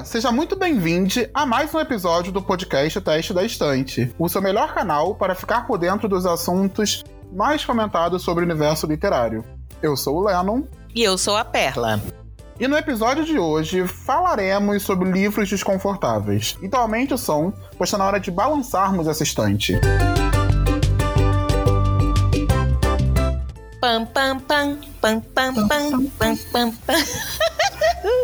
[0.00, 4.40] Olá, seja muito bem-vindo a mais um episódio do podcast Teste da Estante, o seu
[4.40, 9.44] melhor canal para ficar por dentro dos assuntos mais comentados sobre o universo literário.
[9.82, 10.62] Eu sou o Lennon.
[10.94, 12.00] E eu sou a Perla.
[12.58, 16.56] E no episódio de hoje falaremos sobre livros desconfortáveis.
[16.62, 19.78] Então aumente o som, pois está na hora de balançarmos essa estante.
[23.78, 27.04] Pam, pam, pam, pam, pam, pam, pam, pam, pam.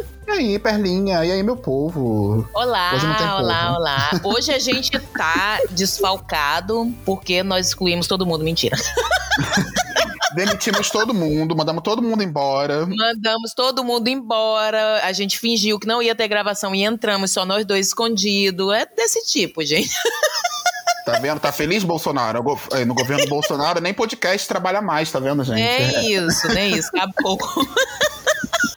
[0.26, 1.24] E aí, Perlinha?
[1.24, 2.48] E aí, meu povo?
[2.52, 3.38] Olá, Hoje tem povo.
[3.44, 4.10] olá, olá.
[4.24, 8.42] Hoje a gente tá desfalcado porque nós excluímos todo mundo.
[8.44, 8.76] Mentira.
[10.34, 12.84] Demitimos todo mundo, mandamos todo mundo embora.
[12.86, 15.00] Mandamos todo mundo embora.
[15.04, 18.74] A gente fingiu que não ia ter gravação e entramos só nós dois escondidos.
[18.74, 19.88] É desse tipo, gente.
[21.06, 21.38] Tá vendo?
[21.40, 22.44] Tá feliz, Bolsonaro?
[22.72, 25.62] Eh, No governo Bolsonaro, nem podcast trabalha mais, tá vendo, gente?
[25.62, 26.90] É isso, nem isso.
[26.94, 27.38] Acabou.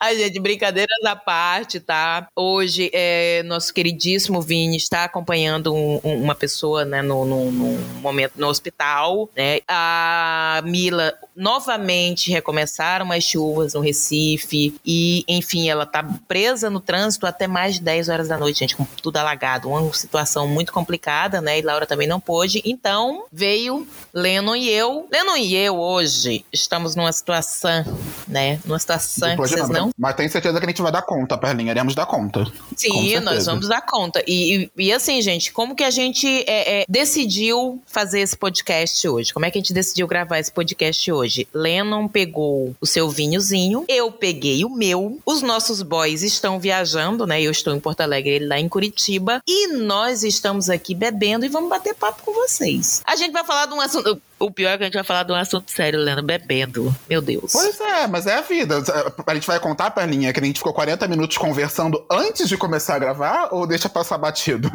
[0.02, 2.28] Ai, gente, brincadeiras à parte, tá?
[2.34, 7.78] Hoje, é, nosso queridíssimo Vini está acompanhando um- um- uma pessoa, né, no, no- num
[8.02, 9.60] momento no hospital, né?
[9.68, 17.26] A Mila novamente recomeçaram as chuvas no Recife e, enfim, ela tá presa no trânsito
[17.28, 19.68] até mais de 10 horas da noite, gente, com tudo alagado.
[19.70, 21.60] Uma situação muito complicada, né?
[21.60, 22.62] E Laura também não pôde.
[22.66, 25.08] Então, veio Lennon e eu.
[25.12, 27.86] Lennon e eu, hoje, estamos numa situação,
[28.28, 28.60] né?
[28.66, 31.02] Numa situação que Depois de vocês não Mas tenho certeza que a gente vai dar
[31.02, 31.72] conta, Perlinha.
[31.72, 32.46] Iremos dar conta.
[32.76, 34.24] Sim, nós vamos dar conta.
[34.28, 39.08] E, e, e assim, gente, como que a gente é, é, decidiu fazer esse podcast
[39.08, 39.34] hoje?
[39.34, 41.48] Como é que a gente decidiu gravar esse podcast hoje?
[41.54, 47.42] Lennon pegou o seu vinhozinho, eu peguei o meu, os nossos boys estão viajando, né?
[47.42, 51.50] Eu estou em Porto Alegre, ele lá em Curitiba, e nós estamos aqui bebendo e
[51.50, 53.02] vamos bater papo com vocês.
[53.06, 54.09] A gente vai falar de um assunto.
[54.40, 56.96] O pior é que a gente vai falar de um assunto sério, Lennon, bebendo.
[57.10, 57.52] Meu Deus.
[57.52, 58.82] Pois é, mas é a vida.
[59.28, 62.96] A gente vai contar, Perlinha, que a gente ficou 40 minutos conversando antes de começar
[62.96, 64.70] a gravar ou deixa passar batido?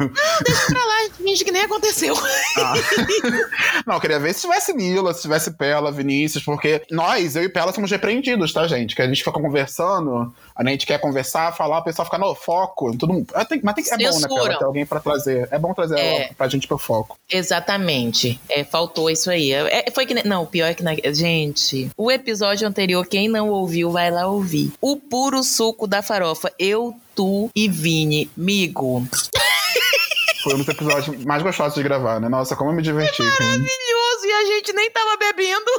[0.45, 2.13] Deixa pra lá, finge que nem aconteceu.
[2.57, 2.73] Ah.
[3.87, 7.49] Não, eu queria ver se tivesse Mila, se tivesse Pela, Vinícius, porque nós, eu e
[7.49, 8.95] Pela, somos repreendidos, tá, gente?
[8.95, 12.95] Que a gente fica conversando, a gente quer conversar, falar, o pessoal fica no foco.
[12.97, 13.27] Todo mundo...
[13.33, 15.47] Ah, tem- Mas tem, é bom, né, Pela, ter alguém pra trazer.
[15.51, 16.25] É bom trazer É.
[16.25, 17.17] ela pra gente pro foco.
[17.31, 18.39] Exatamente.
[18.47, 19.51] É, faltou isso aí.
[19.51, 20.13] É, foi que.
[20.13, 20.83] ne- Não, o pior é que.
[20.83, 24.71] Na, gente, o episódio anterior, quem não ouviu, vai lá ouvir.
[24.79, 26.51] O puro suco da farofa.
[26.59, 28.29] Eu, tu e Vini.
[28.37, 29.05] Migo.
[30.43, 32.29] Foi um dos episódios mais gostosos de gravar, né?
[32.29, 33.17] Nossa, como eu me diverti.
[33.17, 33.31] cara.
[33.49, 34.25] Maravilhoso.
[34.25, 35.71] E a gente nem tava bebendo.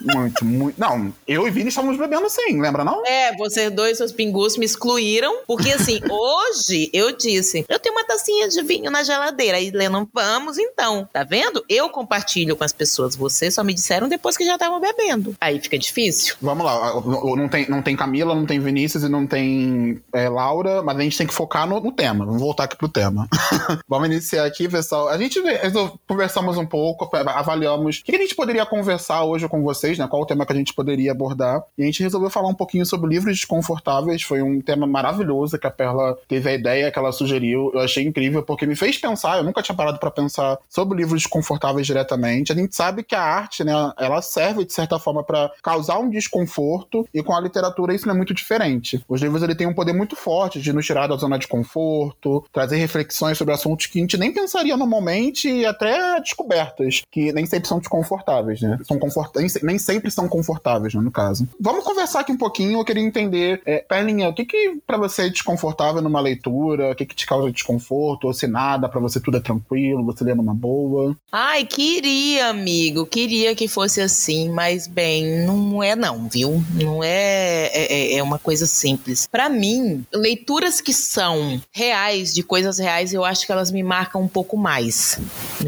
[0.00, 0.78] Muito, muito.
[0.78, 3.04] Não, eu e Vini estávamos bebendo sim, lembra não?
[3.06, 5.42] É, vocês dois, seus pingus, me excluíram.
[5.46, 9.56] Porque assim, hoje eu disse: eu tenho uma tacinha de vinho na geladeira.
[9.56, 11.08] Aí Lennon, vamos então.
[11.12, 11.64] Tá vendo?
[11.68, 13.16] Eu compartilho com as pessoas.
[13.16, 15.34] Vocês só me disseram depois que já estavam bebendo.
[15.40, 16.36] Aí fica difícil.
[16.40, 17.00] Vamos lá,
[17.36, 21.00] não tem, não tem Camila, não tem Vinícius e não tem é, Laura, mas a
[21.00, 22.24] gente tem que focar no, no tema.
[22.24, 23.28] Vamos voltar aqui pro tema.
[23.88, 25.08] Vamos iniciar aqui, pessoal.
[25.08, 25.40] A gente
[26.06, 30.06] conversamos um pouco, avaliamos o que a gente poderia conversar hoje com vocês, né?
[30.08, 31.62] Qual o tema que a gente poderia abordar.
[31.76, 34.22] E a gente resolveu falar um pouquinho sobre livros desconfortáveis.
[34.22, 37.70] Foi um tema maravilhoso que a Perla teve a ideia que ela sugeriu.
[37.74, 39.38] Eu achei incrível, porque me fez pensar.
[39.38, 42.52] Eu nunca tinha parado pra pensar sobre livros desconfortáveis diretamente.
[42.52, 46.10] A gente sabe que a arte, né, ela serve de certa forma pra causar um
[46.10, 49.02] desconforto e com a literatura isso não é muito diferente.
[49.08, 52.44] Os livros ele tem um poder muito forte de nos tirar da zona de conforto,
[52.52, 57.46] trazer reflexões sobre assuntos que a gente nem pensaria normalmente e até descobertas que nem
[57.46, 58.78] sempre são desconfortáveis, né?
[58.86, 59.32] São confort...
[59.62, 61.46] nem, nem sempre são confortáveis, né, no caso.
[61.60, 62.80] Vamos conversar aqui um pouquinho.
[62.80, 63.84] Eu queria entender, é,
[64.28, 66.92] o que que pra você é desconfortável numa leitura?
[66.92, 68.26] O que que te causa desconforto?
[68.26, 71.14] Ou se nada, pra você tudo é tranquilo, você lê numa boa?
[71.30, 76.62] Ai, queria, amigo, queria que fosse assim, mas bem, não é não, viu?
[76.74, 79.26] Não é é, é uma coisa simples.
[79.26, 84.22] Pra mim, leituras que são reais, de coisas reais, eu acho que elas me marcam
[84.22, 85.18] um pouco mais.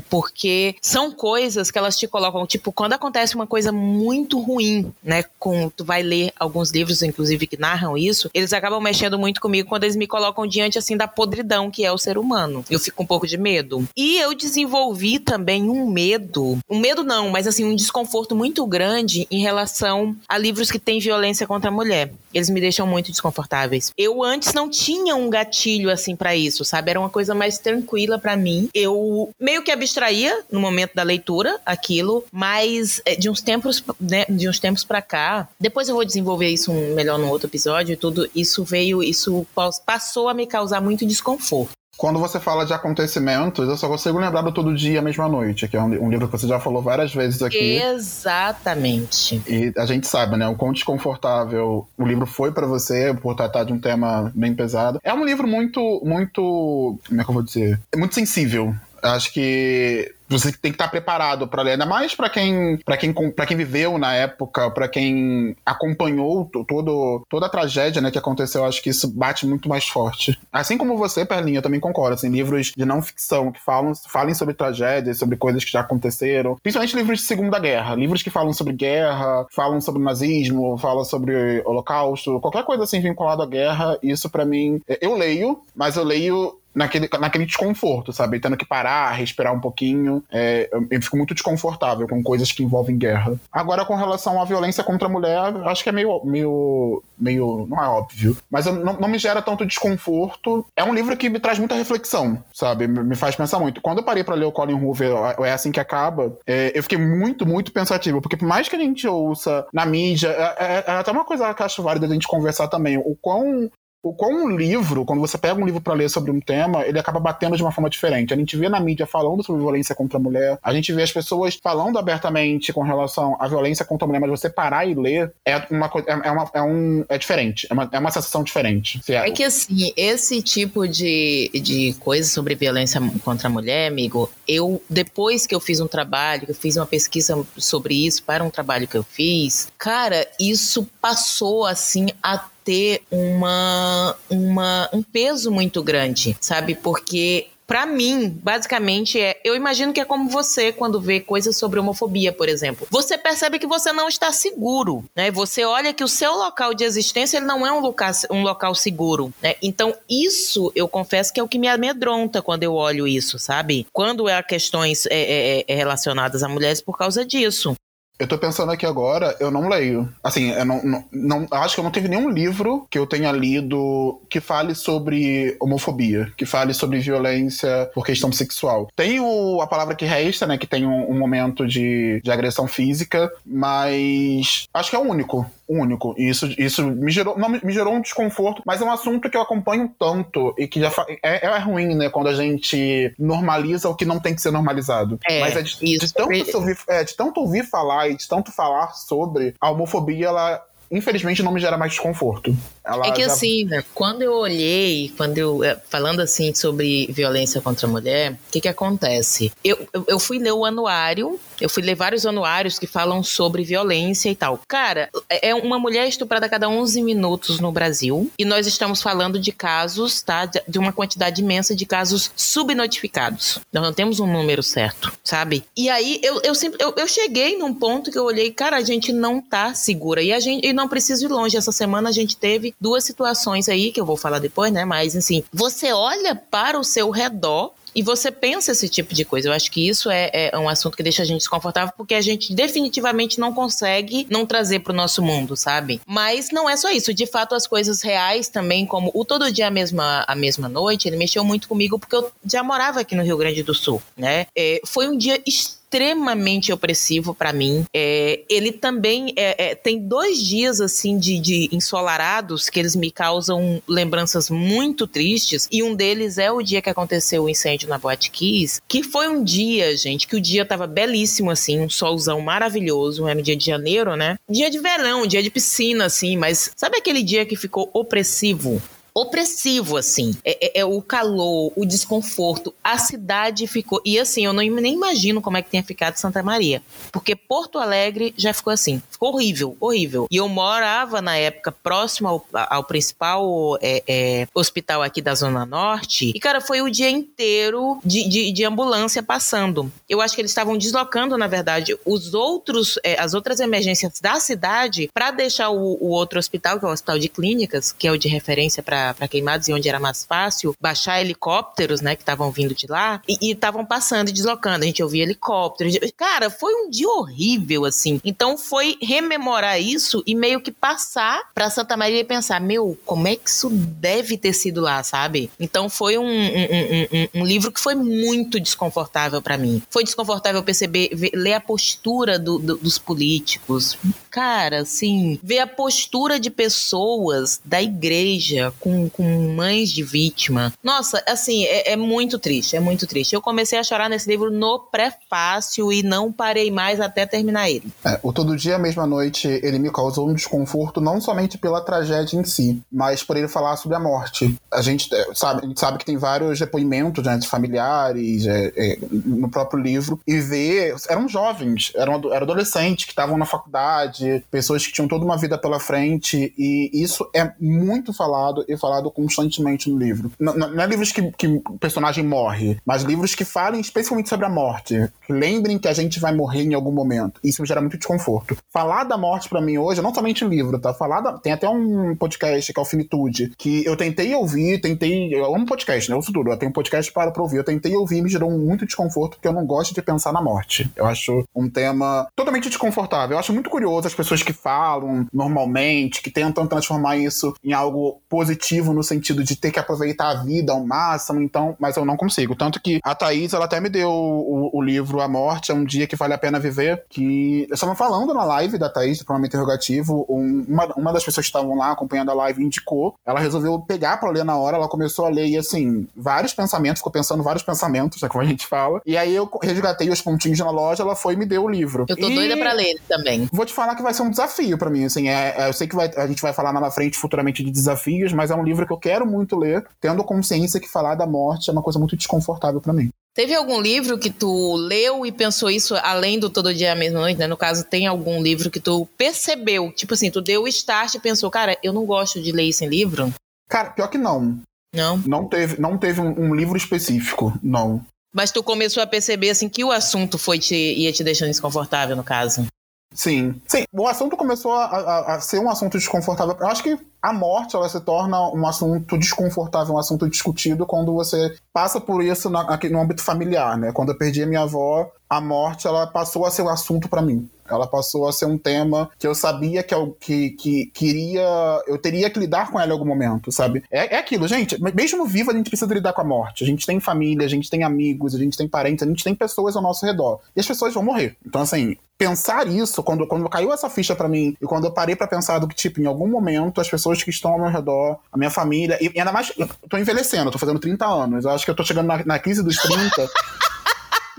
[0.08, 3.97] Porque são coisas que elas te colocam, tipo, quando acontece uma coisa muito
[4.40, 9.18] ruim, né, com tu vai ler alguns livros inclusive que narram isso, eles acabam mexendo
[9.18, 12.64] muito comigo quando eles me colocam diante assim da podridão que é o ser humano.
[12.70, 13.86] Eu fico um pouco de medo.
[13.96, 19.26] E eu desenvolvi também um medo, um medo não, mas assim um desconforto muito grande
[19.30, 22.12] em relação a livros que têm violência contra a mulher.
[22.32, 23.92] Eles me deixam muito desconfortáveis.
[23.96, 26.90] Eu antes não tinha um gatilho assim pra isso, sabe?
[26.90, 28.68] Era uma coisa mais tranquila pra mim.
[28.74, 34.24] Eu meio que abstraía no momento da leitura aquilo, mas é, de uns tempos, né,
[34.28, 37.96] de uns tempos para cá, depois eu vou desenvolver isso melhor no outro episódio e
[37.96, 39.46] tudo, isso veio, isso
[39.84, 41.78] passou a me causar muito desconforto.
[41.98, 45.76] Quando você fala de acontecimentos, eu só consigo lembrar do Todo Dia, Mesma Noite, que
[45.76, 47.82] é um, um livro que você já falou várias vezes aqui.
[47.82, 49.42] Exatamente.
[49.48, 53.64] E a gente sabe, né, o quão desconfortável o livro foi para você por tratar
[53.64, 55.00] de um tema bem pesado.
[55.02, 57.80] É um livro muito, muito, como é que eu vou dizer?
[57.90, 58.72] É muito sensível.
[59.02, 63.12] Acho que você tem que estar preparado para ler, ainda mais para quem, para quem,
[63.12, 68.64] para quem viveu na época, para quem acompanhou todo, toda a tragédia, né, que aconteceu.
[68.64, 70.38] Acho que isso bate muito mais forte.
[70.52, 72.14] Assim como você, Perlinha, eu também concordo.
[72.14, 76.56] Assim, livros de não ficção que falam, falem sobre tragédias, sobre coisas que já aconteceram,
[76.62, 81.62] principalmente livros de Segunda Guerra, livros que falam sobre guerra, falam sobre nazismo, falam sobre
[81.64, 83.98] holocausto, qualquer coisa assim vinculada à guerra.
[84.02, 88.38] Isso para mim, eu leio, mas eu leio naquele, naquele desconforto, sabe?
[88.38, 90.22] Tendo que parar, respirar um pouquinho.
[90.30, 93.38] É, eu, eu, fico muito desconfortável com coisas que envolvem guerra.
[93.52, 96.24] Agora, com relação à violência contra a mulher, acho que é meio.
[96.24, 98.36] meio, meio não é óbvio.
[98.48, 100.64] Mas não, não, me gera tanto desconforto.
[100.76, 102.86] É um livro que me traz muita reflexão, sabe?
[102.86, 103.80] Me, faz pensar muito.
[103.80, 106.98] Quando eu parei para ler o Colin Hoover, É Assim Que Acaba, é, eu fiquei
[106.98, 108.22] muito, muito pensativo.
[108.22, 111.52] Porque por mais que a gente ouça na mídia, é, é, é até uma coisa
[111.52, 112.98] que eu acho válida a gente conversar também.
[112.98, 113.68] O quão
[114.12, 117.20] qual um livro, quando você pega um livro para ler sobre um tema, ele acaba
[117.20, 118.32] batendo de uma forma diferente.
[118.32, 121.12] A gente vê na mídia falando sobre violência contra a mulher, a gente vê as
[121.12, 125.32] pessoas falando abertamente com relação à violência contra a mulher, mas você parar e ler
[125.44, 128.42] é uma coisa, é, é, uma, é um, é diferente, é uma, é uma sensação
[128.42, 129.00] diferente.
[129.08, 134.30] É, é que assim, esse tipo de, de coisa sobre violência contra a mulher, amigo,
[134.46, 138.42] eu, depois que eu fiz um trabalho, que eu fiz uma pesquisa sobre isso para
[138.44, 145.50] um trabalho que eu fiz, cara, isso passou assim a ter uma, uma, um peso
[145.50, 146.74] muito grande, sabe?
[146.74, 151.80] Porque para mim, basicamente é, eu imagino que é como você quando vê coisas sobre
[151.80, 152.86] homofobia, por exemplo.
[152.90, 155.30] Você percebe que você não está seguro, né?
[155.30, 158.74] Você olha que o seu local de existência ele não é um local, um local
[158.74, 159.54] seguro, né?
[159.62, 163.86] Então, isso eu confesso que é o que me amedronta quando eu olho isso, sabe?
[163.94, 167.74] Quando há questões é, é, é relacionadas a mulheres por causa disso.
[168.18, 170.12] Eu tô pensando aqui agora, eu não leio.
[170.22, 173.30] Assim, eu não, não, não, acho que eu não teve nenhum livro que eu tenha
[173.30, 178.88] lido que fale sobre homofobia, que fale sobre violência por questão sexual.
[178.96, 182.66] Tem o, a palavra que resta, né, que tem um, um momento de, de agressão
[182.66, 186.14] física, mas acho que é o único único.
[186.16, 189.36] E isso, isso me, gerou, não, me gerou um desconforto, mas é um assunto que
[189.36, 190.90] eu acompanho tanto e que já
[191.22, 192.08] é, é ruim, né?
[192.08, 195.18] Quando a gente normaliza o que não tem que ser normalizado.
[195.28, 196.56] É, mas é de, de, tanto é...
[196.56, 201.42] ouvir, é, de tanto ouvir falar e de tanto falar sobre, a homofobia, ela infelizmente
[201.42, 202.56] não me gera mais desconforto.
[202.84, 203.26] Ela é que já...
[203.26, 208.32] assim, né, quando eu olhei, quando eu é, falando assim sobre violência contra a mulher,
[208.32, 209.52] o que que acontece?
[209.62, 213.62] Eu, eu, eu, fui ler o anuário, eu fui ler vários anuários que falam sobre
[213.62, 214.60] violência e tal.
[214.66, 219.02] Cara, é, é uma mulher estuprada a cada 11 minutos no Brasil e nós estamos
[219.02, 220.48] falando de casos, tá?
[220.66, 223.60] De uma quantidade imensa de casos subnotificados.
[223.72, 225.64] Nós não temos um número certo, sabe?
[225.76, 228.82] E aí eu, eu sempre eu, eu cheguei num ponto que eu olhei, cara, a
[228.82, 231.56] gente não tá segura e a gente e não precisa ir longe.
[231.56, 234.84] Essa semana a gente teve duas situações aí que eu vou falar depois, né?
[234.84, 239.48] Mas assim, você olha para o seu redor e você pensa esse tipo de coisa.
[239.48, 242.20] Eu acho que isso é, é, um assunto que deixa a gente desconfortável porque a
[242.20, 246.00] gente definitivamente não consegue não trazer para o nosso mundo, sabe?
[246.06, 247.12] Mas não é só isso.
[247.12, 251.08] De fato, as coisas reais também, como o Todo Dia a Mesma, a mesma Noite,
[251.08, 254.46] ele mexeu muito comigo porque eu já morava aqui no Rio Grande do Sul, né?
[254.56, 257.84] É, foi um dia extremamente extremamente opressivo para mim.
[257.94, 263.10] É, ele também é, é, tem dois dias assim de, de, ensolarados que eles me
[263.10, 267.98] causam lembranças muito tristes e um deles é o dia que aconteceu o incêndio na
[267.98, 272.40] Boate Kiss, que foi um dia, gente, que o dia tava belíssimo assim, um solzão
[272.40, 274.36] maravilhoso, era no dia de janeiro, né?
[274.48, 278.82] Dia de verão, dia de piscina assim, mas sabe aquele dia que ficou opressivo?
[279.20, 280.36] Opressivo, assim.
[280.44, 282.74] É, é, é, o calor, o desconforto.
[282.82, 284.00] A cidade ficou.
[284.04, 286.82] E assim, eu não, nem imagino como é que tenha ficado Santa Maria.
[287.12, 289.02] Porque Porto Alegre já ficou assim.
[289.10, 290.26] Ficou horrível, horrível.
[290.30, 295.66] E eu morava na época próximo ao, ao principal é, é, hospital aqui da Zona
[295.66, 296.32] Norte.
[296.34, 299.92] E, cara, foi o dia inteiro de, de, de ambulância passando.
[300.08, 304.38] Eu acho que eles estavam deslocando, na verdade, os outros, é, as outras emergências da
[304.38, 308.12] cidade para deixar o, o outro hospital, que é o Hospital de Clínicas, que é
[308.12, 312.22] o de referência para para queimados e onde era mais fácil baixar helicópteros, né, que
[312.22, 314.84] estavam vindo de lá e estavam passando e deslocando.
[314.84, 315.96] A gente ouvia helicópteros.
[316.16, 318.20] Cara, foi um dia horrível, assim.
[318.24, 323.28] Então foi rememorar isso e meio que passar para Santa Maria e pensar, meu, como
[323.28, 325.50] é que isso deve ter sido lá, sabe?
[325.58, 329.82] Então foi um, um, um, um livro que foi muito desconfortável para mim.
[329.90, 333.96] Foi desconfortável perceber, ver, ler a postura do, do, dos políticos.
[334.30, 340.72] Cara, assim, ver a postura de pessoas da igreja com com, mães de vítima.
[340.82, 343.34] Nossa, assim, é, é muito triste, é muito triste.
[343.34, 347.92] Eu comecei a chorar nesse livro no prefácio e não parei mais até terminar ele.
[348.04, 352.38] É, o Todo Dia, Mesma Noite, ele me causou um desconforto não somente pela tragédia
[352.38, 354.56] em si, mas por ele falar sobre a morte.
[354.72, 358.72] A gente é, sabe, a gente sabe que tem vários depoimentos né, de familiares é,
[358.76, 360.94] é, no próprio livro e ver.
[361.08, 365.58] Eram jovens, eram, eram adolescentes que estavam na faculdade, pessoas que tinham toda uma vida
[365.58, 370.30] pela frente, e isso é muito falado e falado constantemente no livro.
[370.38, 374.46] Não, não é livros que, que o personagem morre, mas livros que falem especialmente sobre
[374.46, 375.08] a morte.
[375.28, 377.40] Lembrem que a gente vai morrer em algum momento.
[377.42, 378.56] Isso me gera muito desconforto.
[378.72, 380.94] Falar da morte para mim hoje, não somente livro, tá?
[380.94, 381.38] Falar da...
[381.38, 385.34] Tem até um podcast que é o Finitude, que eu tentei ouvir, tentei.
[385.34, 386.16] Eu amo podcast, né?
[386.16, 386.50] Eu tudo.
[386.50, 387.58] Eu tenho um podcast para pra ouvir.
[387.58, 390.90] Eu tentei ouvir me gerou muito desconforto, porque eu não gosto de pensar na morte.
[390.94, 393.34] Eu acho um tema totalmente desconfortável.
[393.34, 398.20] Eu acho muito curioso as pessoas que falam normalmente, que tentam transformar isso em algo
[398.28, 402.16] positivo no sentido de ter que aproveitar a vida ao máximo, então, mas eu não
[402.16, 402.54] consigo.
[402.54, 405.84] Tanto que a Thaís, ela até me deu o, o livro A Morte é um
[405.84, 409.24] Dia que Vale a Pena Viver, que eu estava falando na live da Thaís, do
[409.24, 413.40] programa interrogativo, um, uma, uma das pessoas que estavam lá acompanhando a live indicou, ela
[413.40, 417.12] resolveu pegar para ler na hora, ela começou a ler e assim, vários pensamentos, ficou
[417.12, 420.70] pensando vários pensamentos, é como a gente fala, e aí eu resgatei os pontinhos na
[420.70, 422.04] loja, ela foi e me deu o livro.
[422.08, 422.34] Eu tô e...
[422.34, 423.48] doida pra ler também.
[423.52, 425.86] Vou te falar que vai ser um desafio para mim, assim, é, é, eu sei
[425.86, 428.64] que vai, a gente vai falar lá na frente futuramente de desafios, mas é um
[428.64, 431.98] livro que eu quero muito ler, tendo consciência que falar da morte é uma coisa
[431.98, 433.10] muito desconfortável para mim.
[433.34, 437.20] Teve algum livro que tu leu e pensou isso além do Todo Dia à Mesma
[437.20, 437.46] Noite, né?
[437.46, 441.20] No caso, tem algum livro que tu percebeu, tipo assim, tu deu o start e
[441.20, 443.32] pensou, cara, eu não gosto de ler esse livro?
[443.68, 444.58] Cara, pior que não.
[444.92, 445.18] Não?
[445.18, 448.04] Não teve, não teve um, um livro específico, não.
[448.34, 452.16] Mas tu começou a perceber, assim, que o assunto foi te, ia te deixando desconfortável,
[452.16, 452.66] no caso?
[453.14, 453.60] Sim.
[453.66, 456.56] Sim, o assunto começou a, a, a, ser um assunto desconfortável.
[456.60, 461.12] Eu acho que a morte ela se torna um assunto desconfortável, um assunto discutido quando
[461.12, 463.92] você passa por isso na, aqui no âmbito familiar, né?
[463.92, 467.20] Quando eu perdi a minha avó, a morte ela passou a ser um assunto para
[467.20, 467.48] mim.
[467.68, 471.46] Ela passou a ser um tema que eu sabia que eu que, que queria.
[471.86, 473.84] Eu teria que lidar com ela em algum momento, sabe?
[473.90, 474.80] É, é aquilo, gente.
[474.94, 476.64] Mesmo vivo, a gente precisa lidar com a morte.
[476.64, 479.34] A gente tem família, a gente tem amigos, a gente tem parentes, a gente tem
[479.34, 480.40] pessoas ao nosso redor.
[480.56, 481.36] E as pessoas vão morrer.
[481.44, 485.14] Então, assim, pensar isso, quando, quando caiu essa ficha para mim, e quando eu parei
[485.14, 488.18] para pensar do que, tipo, em algum momento, as pessoas que estão ao meu redor,
[488.32, 491.44] a minha família, e, e ainda mais, eu tô envelhecendo, eu tô fazendo 30 anos.
[491.44, 493.28] Eu acho que eu tô chegando na, na crise dos 30.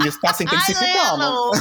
[0.08, 1.52] Isso tá se intensificando.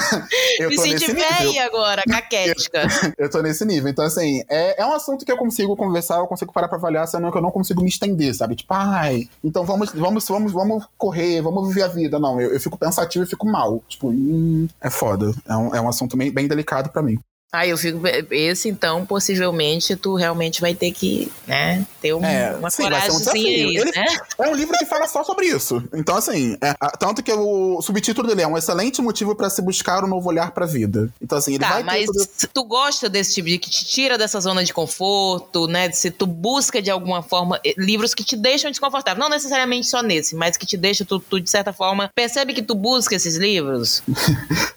[0.60, 1.62] eu tô Me nesse nível.
[1.62, 2.86] agora, caquética.
[3.18, 3.90] Eu, eu tô nesse nível.
[3.90, 7.06] Então, assim, é, é um assunto que eu consigo conversar, eu consigo parar pra avaliar,
[7.08, 8.54] sendo que eu não consigo me estender, sabe?
[8.54, 12.18] Tipo, ai, então vamos, vamos, vamos, vamos correr, vamos viver a vida.
[12.18, 13.82] Não, eu, eu fico pensativo e fico mal.
[13.88, 15.32] Tipo, hum, é foda.
[15.48, 17.18] É um, é um assunto bem, bem delicado para mim.
[17.50, 18.00] Ah, eu fico.
[18.30, 23.10] Esse, então, possivelmente, tu realmente vai ter que, né, ter um, é, uma sim, coragem
[23.10, 24.04] um aí, Ele, né?
[24.38, 25.82] É um livro que fala só sobre isso.
[25.94, 30.04] Então, assim, é, tanto que o subtítulo dele é um excelente motivo para se buscar
[30.04, 31.08] um novo olhar para a vida.
[31.22, 34.18] Então, assim, ele tá, vai mas se tu gosta desse tipo de que te tira
[34.18, 35.90] dessa zona de conforto, né?
[35.90, 40.02] Se tu busca de alguma forma eh, livros que te deixam desconfortável, não necessariamente só
[40.02, 43.36] nesse, mas que te deixam, tu, tu de certa forma, percebe que tu busca esses
[43.36, 44.02] livros?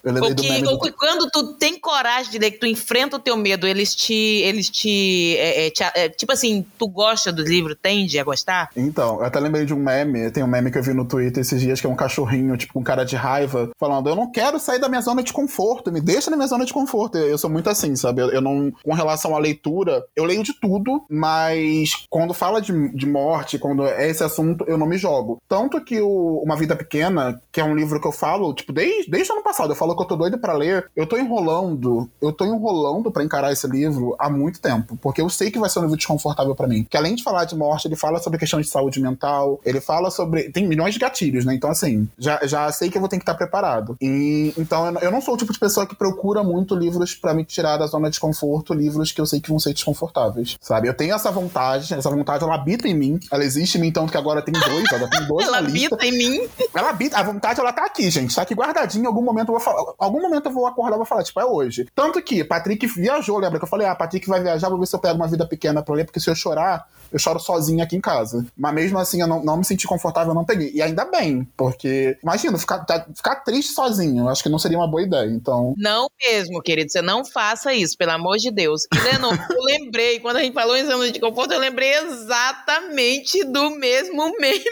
[0.05, 3.65] ou que, ou que quando tu tem coragem de ler tu enfrenta o teu medo,
[3.67, 4.13] eles te.
[4.13, 8.69] Eles te, é, é, te é, tipo assim, tu gosta do livro, tende a gostar?
[8.77, 11.41] Então, eu até lembrei de um meme, tem um meme que eu vi no Twitter
[11.41, 14.59] esses dias, que é um cachorrinho, tipo, com cara de raiva, falando: Eu não quero
[14.59, 17.17] sair da minha zona de conforto, me deixa na minha zona de conforto.
[17.17, 18.21] Eu, eu sou muito assim, sabe?
[18.21, 18.71] Eu, eu, não.
[18.83, 23.85] Com relação à leitura, eu leio de tudo, mas quando fala de, de morte, quando
[23.87, 25.41] é esse assunto, eu não me jogo.
[25.47, 29.09] Tanto que o Uma Vida Pequena, que é um livro que eu falo, tipo, desde,
[29.09, 32.09] desde o ano passado, eu falo que eu tô doido para ler, eu tô enrolando,
[32.21, 35.69] eu tô enrolando para encarar esse livro há muito tempo, porque eu sei que vai
[35.69, 36.85] ser um livro desconfortável para mim.
[36.89, 40.09] Que além de falar de morte, ele fala sobre questões de saúde mental, ele fala
[40.11, 40.49] sobre.
[40.51, 41.53] Tem milhões de gatilhos, né?
[41.53, 43.97] Então, assim, já, já sei que eu vou ter que estar preparado.
[44.01, 47.43] E então eu não sou o tipo de pessoa que procura muito livros para me
[47.43, 50.87] tirar da zona de conforto, livros que eu sei que vão ser desconfortáveis, sabe?
[50.87, 54.11] Eu tenho essa vontade, essa vontade ela habita em mim, ela existe em mim, tanto
[54.11, 55.47] que agora tem dois, ela tem dois.
[55.47, 56.47] ela habita em mim.
[56.73, 59.03] Ela habita, a vontade ela tá aqui, gente, tá aqui guardadinha.
[59.03, 61.39] Em algum momento eu vou falar, algum momento eu vou acordar e vou falar, tipo,
[61.39, 61.87] é hoje.
[61.95, 64.95] Tanto que Patrick viajou, lembra que eu falei, ah, Patrick vai viajar, vou ver se
[64.95, 67.95] eu pego uma vida pequena pra ler, porque se eu chorar, eu choro sozinho aqui
[67.95, 68.45] em casa.
[68.57, 70.71] Mas mesmo assim, eu não, não me senti confortável, eu não peguei.
[70.73, 74.89] E ainda bem, porque, imagina, ficar, tá, ficar triste sozinho, acho que não seria uma
[74.89, 75.73] boa ideia, então...
[75.77, 78.83] Não mesmo, querido, você não faça isso, pelo amor de Deus.
[78.93, 83.43] E, Lenor, eu lembrei, quando a gente falou em zona de conforto, eu lembrei exatamente
[83.45, 84.63] do mesmo meme.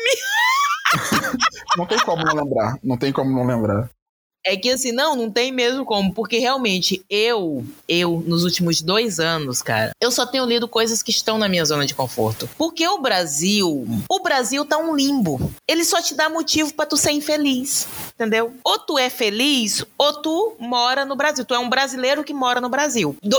[1.78, 3.90] não tem como não lembrar, não tem como não lembrar.
[4.50, 9.20] É que assim, não, não tem mesmo como, porque realmente eu, eu, nos últimos dois
[9.20, 12.50] anos, cara, eu só tenho lido coisas que estão na minha zona de conforto.
[12.58, 15.52] Porque o Brasil, o Brasil tá um limbo.
[15.68, 18.54] Ele só te dá motivo para tu ser infeliz, entendeu?
[18.64, 21.46] Ou tu é feliz, ou tu mora no Brasil.
[21.46, 23.16] Tu é um brasileiro que mora no Brasil.
[23.22, 23.38] Do,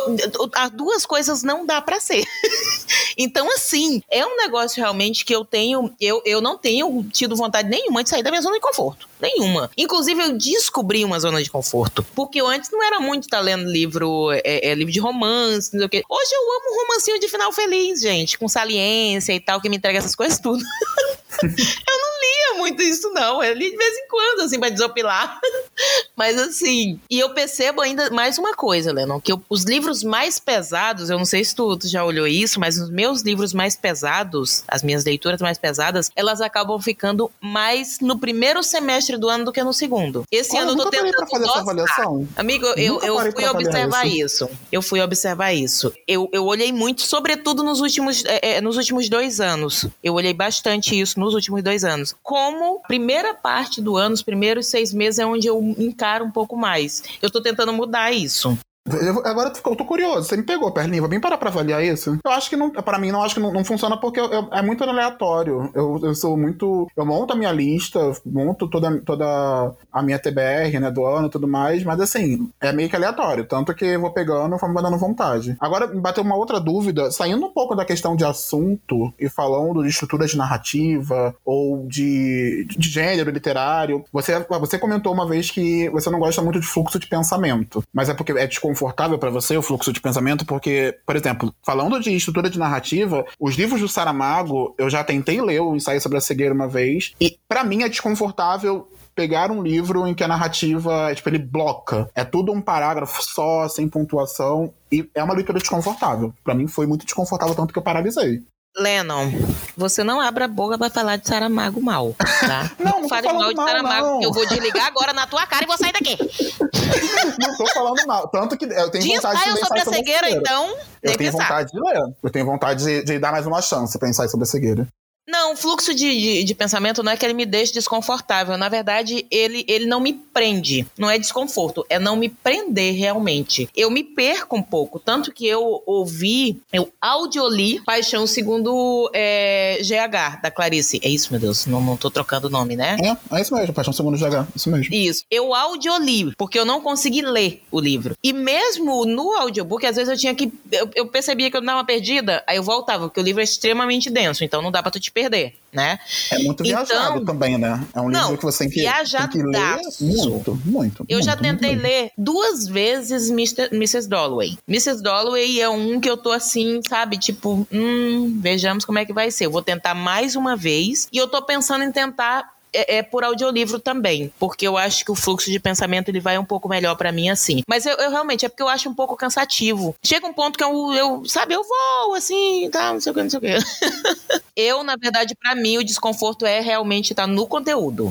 [0.54, 2.24] as duas coisas não dá para ser.
[3.18, 7.68] então, assim, é um negócio realmente que eu tenho, eu, eu não tenho tido vontade
[7.68, 9.08] nenhuma de sair da minha zona de conforto.
[9.20, 9.70] Nenhuma.
[9.76, 12.04] Inclusive, eu descobri uma zona de conforto.
[12.14, 15.72] Porque eu antes não era muito estar tá lendo livro, é, é, livro de romance,
[15.72, 16.02] não sei o quê.
[16.08, 19.76] Hoje eu amo um romancinho de final feliz, gente, com saliência e tal, que me
[19.76, 20.62] entrega essas coisas tudo.
[21.42, 23.42] eu não lia muito isso, não.
[23.42, 25.40] Eu li de vez em quando, assim, pra desopilar.
[26.16, 30.38] Mas assim, e eu percebo ainda mais uma coisa, Lennon, que eu, os livros mais
[30.38, 33.74] pesados, eu não sei se tu, tu, já olhou isso, mas os meus livros mais
[33.74, 39.46] pesados, as minhas leituras mais pesadas, elas acabam ficando mais no primeiro semestre do ano
[39.46, 40.24] do que no segundo.
[40.30, 41.16] Esse Olha, ano eu tô tentando.
[41.16, 42.28] Pra fazer essa avaliação.
[42.36, 44.44] Amigo, eu, eu fui observar isso.
[44.44, 44.50] isso.
[44.70, 45.92] Eu fui observar isso.
[46.06, 49.86] Eu, eu olhei muito, sobretudo nos últimos, é, é, nos últimos dois anos.
[50.04, 52.14] Eu olhei bastante isso nos últimos dois anos.
[52.22, 56.56] Como primeira parte do ano, os primeiros seis meses é onde eu encaro um pouco
[56.56, 57.02] mais.
[57.20, 58.58] Eu tô tentando mudar isso.
[58.86, 62.18] Eu, agora eu tô curioso, você me pegou, Perlinha, vou bem parar pra avaliar isso.
[62.24, 64.48] Eu acho que não, pra mim, não acho que não, não funciona porque eu, eu,
[64.50, 65.70] é muito aleatório.
[65.74, 66.88] Eu, eu sou muito.
[66.96, 71.30] Eu monto a minha lista, monto toda, toda a minha TBR, né, do ano e
[71.30, 73.44] tudo mais, mas assim, é meio que aleatório.
[73.44, 75.56] Tanto que eu vou pegando e me dando vontade.
[75.60, 79.82] Agora, me bateu uma outra dúvida, saindo um pouco da questão de assunto e falando
[79.82, 84.04] de estrutura de narrativa ou de, de gênero literário.
[84.10, 88.08] Você, você comentou uma vez que você não gosta muito de fluxo de pensamento, mas
[88.08, 91.98] é porque é desconfortável confortável para você o fluxo de pensamento, porque, por exemplo, falando
[91.98, 96.18] de estrutura de narrativa, os livros do Saramago, eu já tentei ler o ensaio sobre
[96.18, 100.28] a cegueira uma vez, e para mim é desconfortável pegar um livro em que a
[100.28, 102.08] narrativa, tipo, ele bloca.
[102.14, 106.32] É tudo um parágrafo só, sem pontuação, e é uma leitura desconfortável.
[106.44, 108.42] Para mim foi muito desconfortável, tanto que eu paralisei.
[108.76, 109.32] Lennon,
[109.80, 112.70] você não abra a boca pra falar de Saramago mal, tá?
[112.78, 114.22] não, não fale mal de mal, Saramago, não.
[114.22, 116.16] eu vou desligar agora na tua cara e vou sair daqui.
[117.40, 118.28] não tô falando mal.
[118.28, 120.76] Tanto que eu tenho Diz vontade de ler sobre a cegueira, então.
[121.02, 122.14] Eu tenho vontade de ler.
[122.22, 124.86] Eu tenho vontade de, dar mais uma chance pra pensar sobre a cegueira.
[125.28, 128.58] Não, o fluxo de, de, de, pensamento não é que ele me deixe desconfortável.
[128.58, 130.86] Na verdade, ele, ele não me prende.
[130.98, 133.68] Não é desconforto, é não me prender realmente.
[133.76, 134.98] Eu me perco um pouco.
[134.98, 141.00] Tanto que eu ouvi, eu audioli Paixão segundo é, GH, da Clarice.
[141.02, 141.66] É isso, meu Deus.
[141.66, 142.96] Não, não tô trocando o nome, né?
[143.00, 144.48] É, é isso mesmo, Paixão segundo GH.
[144.54, 144.92] Isso mesmo.
[144.92, 145.24] Isso.
[145.30, 148.16] Eu audioli, porque eu não consegui ler o livro.
[148.22, 150.52] E mesmo no audiobook, às vezes eu tinha que.
[150.72, 153.44] Eu, eu percebia que eu dava uma perdida, aí eu voltava, porque o livro é
[153.44, 155.98] extremamente denso, então não dá pra tu te perder, né?
[156.30, 157.84] É muito viajado então, também, né?
[157.94, 161.06] É um livro não, que você tem que, tem que ler muito, muito.
[161.08, 161.82] Eu muito, já tentei muito.
[161.82, 164.08] ler duas vezes Mr., Mrs.
[164.08, 164.58] Dalloway.
[164.68, 165.02] Mrs.
[165.02, 167.18] Dalloway é um que eu tô assim, sabe?
[167.18, 169.46] Tipo, hum, vejamos como é que vai ser.
[169.46, 173.24] Eu vou tentar mais uma vez e eu tô pensando em tentar é, é, por
[173.24, 176.96] audiolivro também, porque eu acho que o fluxo de pensamento ele vai um pouco melhor
[176.96, 177.62] para mim assim.
[177.68, 179.94] Mas eu, eu, realmente é porque eu acho um pouco cansativo.
[180.04, 183.22] Chega um ponto que eu, eu sabe, eu vou assim, tá, não sei o que,
[183.22, 183.54] não sei o que.
[184.56, 188.10] eu, na verdade, para mim o desconforto é realmente estar tá no conteúdo.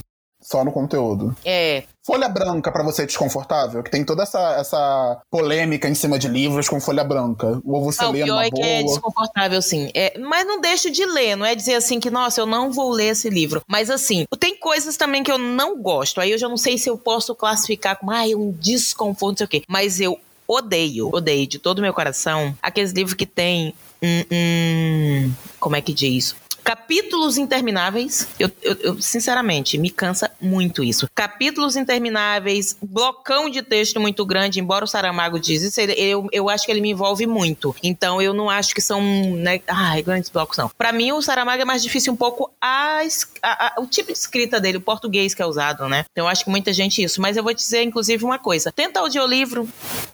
[0.49, 1.35] Só no conteúdo.
[1.45, 1.83] É.
[2.03, 3.83] Folha branca para você é desconfortável?
[3.83, 7.61] Que tem toda essa, essa polêmica em cima de livros com folha branca.
[7.63, 8.65] Ou você ah, lê numa é boa?
[8.65, 9.91] é desconfortável, sim.
[9.93, 12.89] É, mas não deixo de ler, não é dizer assim que, nossa, eu não vou
[12.89, 13.61] ler esse livro.
[13.67, 16.19] Mas assim, tem coisas também que eu não gosto.
[16.19, 19.45] Aí eu já não sei se eu posso classificar como, ah, um desconforto, não sei
[19.45, 19.63] o quê.
[19.67, 25.33] Mas eu odeio, odeio de todo o meu coração aqueles livros que tem um, um,
[25.59, 26.35] como é que diz?
[26.69, 31.09] Capítulos intermináveis, eu, eu, eu, sinceramente me cansa muito isso.
[31.15, 36.47] Capítulos intermináveis, blocão de texto muito grande, embora o Saramago diz isso, ele, eu, eu
[36.47, 37.75] acho que ele me envolve muito.
[37.81, 40.69] Então eu não acho que são, né, ai, grandes blocos não.
[40.77, 42.99] Para mim o Saramago é mais difícil um pouco a,
[43.41, 46.05] a, a, o tipo de escrita dele, o português que é usado, né?
[46.11, 47.19] Então eu acho que muita gente isso.
[47.19, 48.71] Mas eu vou te dizer, inclusive, uma coisa.
[48.71, 49.67] Tenta audiolivro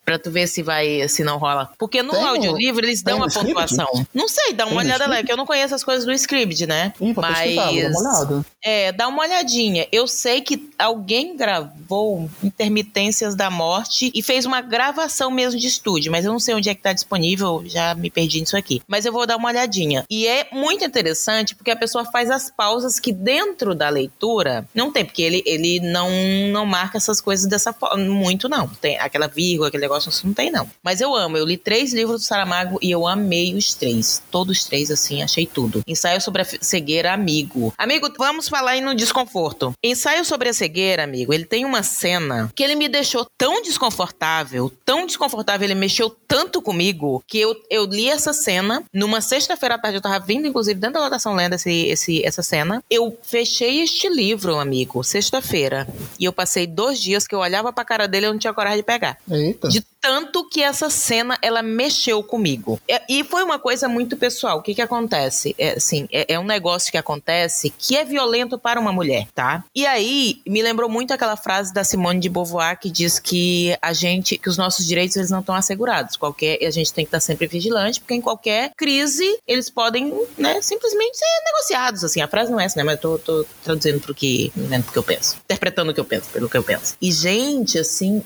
[0.05, 1.71] pra tu ver se vai, se não rola.
[1.77, 3.89] Porque no tem, audiolivro eles dão a pontuação.
[4.13, 6.35] Não sei, dá uma tem olhada lá, que eu não conheço as coisas do script
[6.35, 6.93] Scribd, né?
[6.99, 8.45] Ih, Mas dá uma olhada.
[8.65, 9.87] É, dá uma olhadinha.
[9.91, 16.11] Eu sei que alguém gravou Intermitências da Morte e fez uma gravação mesmo de estúdio,
[16.11, 18.81] mas eu não sei onde é que tá disponível, já me perdi nisso aqui.
[18.87, 20.03] Mas eu vou dar uma olhadinha.
[20.09, 24.91] E é muito interessante porque a pessoa faz as pausas que dentro da leitura não
[24.91, 26.09] tem, porque ele, ele não,
[26.51, 28.67] não marca essas coisas dessa forma, muito não.
[28.67, 30.67] Tem aquela vírgula, aquele negócio, não tem não.
[30.81, 34.23] Mas eu amo, eu li três livros do Saramago e eu amei os três.
[34.31, 35.83] Todos três, assim, achei tudo.
[35.85, 37.71] Ensaio sobre a cegueira amigo.
[37.77, 39.73] Amigo, vamos falar em no desconforto.
[39.83, 44.71] Ensaio sobre a cegueira, amigo, ele tem uma cena que ele me deixou tão desconfortável,
[44.85, 49.77] tão desconfortável, ele mexeu tanto comigo, que eu, eu li essa cena numa sexta-feira à
[49.77, 52.81] tarde, eu tava vindo, inclusive, dentro da lotação lendo esse, esse, essa cena.
[52.89, 55.85] Eu fechei este livro, amigo, sexta-feira.
[56.17, 58.53] E eu passei dois dias que eu olhava pra cara dele e eu não tinha
[58.53, 59.17] coragem de pegar.
[59.29, 59.67] Eita.
[59.67, 62.79] De tanto que essa cena ela mexeu comigo.
[62.87, 64.59] É, e foi uma coisa muito pessoal.
[64.59, 65.55] O que que acontece?
[65.57, 69.65] É, assim, é, é, um negócio que acontece que é violento para uma mulher, tá?
[69.73, 73.93] E aí me lembrou muito aquela frase da Simone de Beauvoir que diz que a
[73.93, 76.15] gente, que os nossos direitos eles não estão assegurados.
[76.17, 80.61] Qualquer, a gente tem que estar sempre vigilante, porque em qualquer crise eles podem, né,
[80.61, 82.03] simplesmente ser negociados.
[82.03, 82.83] Assim, a frase não é essa, né?
[82.83, 85.99] Mas eu tô, tô traduzindo pro que, né, pro que eu penso, interpretando o que
[85.99, 86.95] eu penso, pelo que eu penso.
[87.01, 88.23] E gente, assim,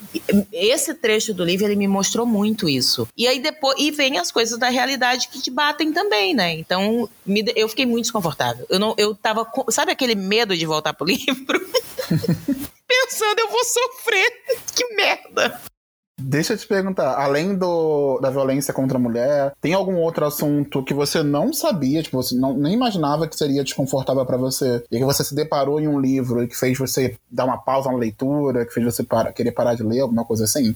[0.51, 3.07] esse trecho do livro ele me mostrou muito isso.
[3.15, 6.53] E aí depois e vem as coisas da realidade que te batem também, né?
[6.53, 8.65] Então, me, eu fiquei muito desconfortável.
[8.69, 11.59] Eu não eu tava com, sabe aquele medo de voltar pro livro?
[12.87, 14.31] Pensando, eu vou sofrer.
[14.75, 15.61] Que merda.
[16.21, 20.83] Deixa eu te perguntar, além do, da violência contra a mulher, tem algum outro assunto
[20.83, 24.97] que você não sabia, tipo, você não, nem imaginava que seria desconfortável para você, e
[24.97, 27.97] que você se deparou em um livro e que fez você dar uma pausa na
[27.97, 30.75] leitura, que fez você para, querer parar de ler, alguma coisa assim?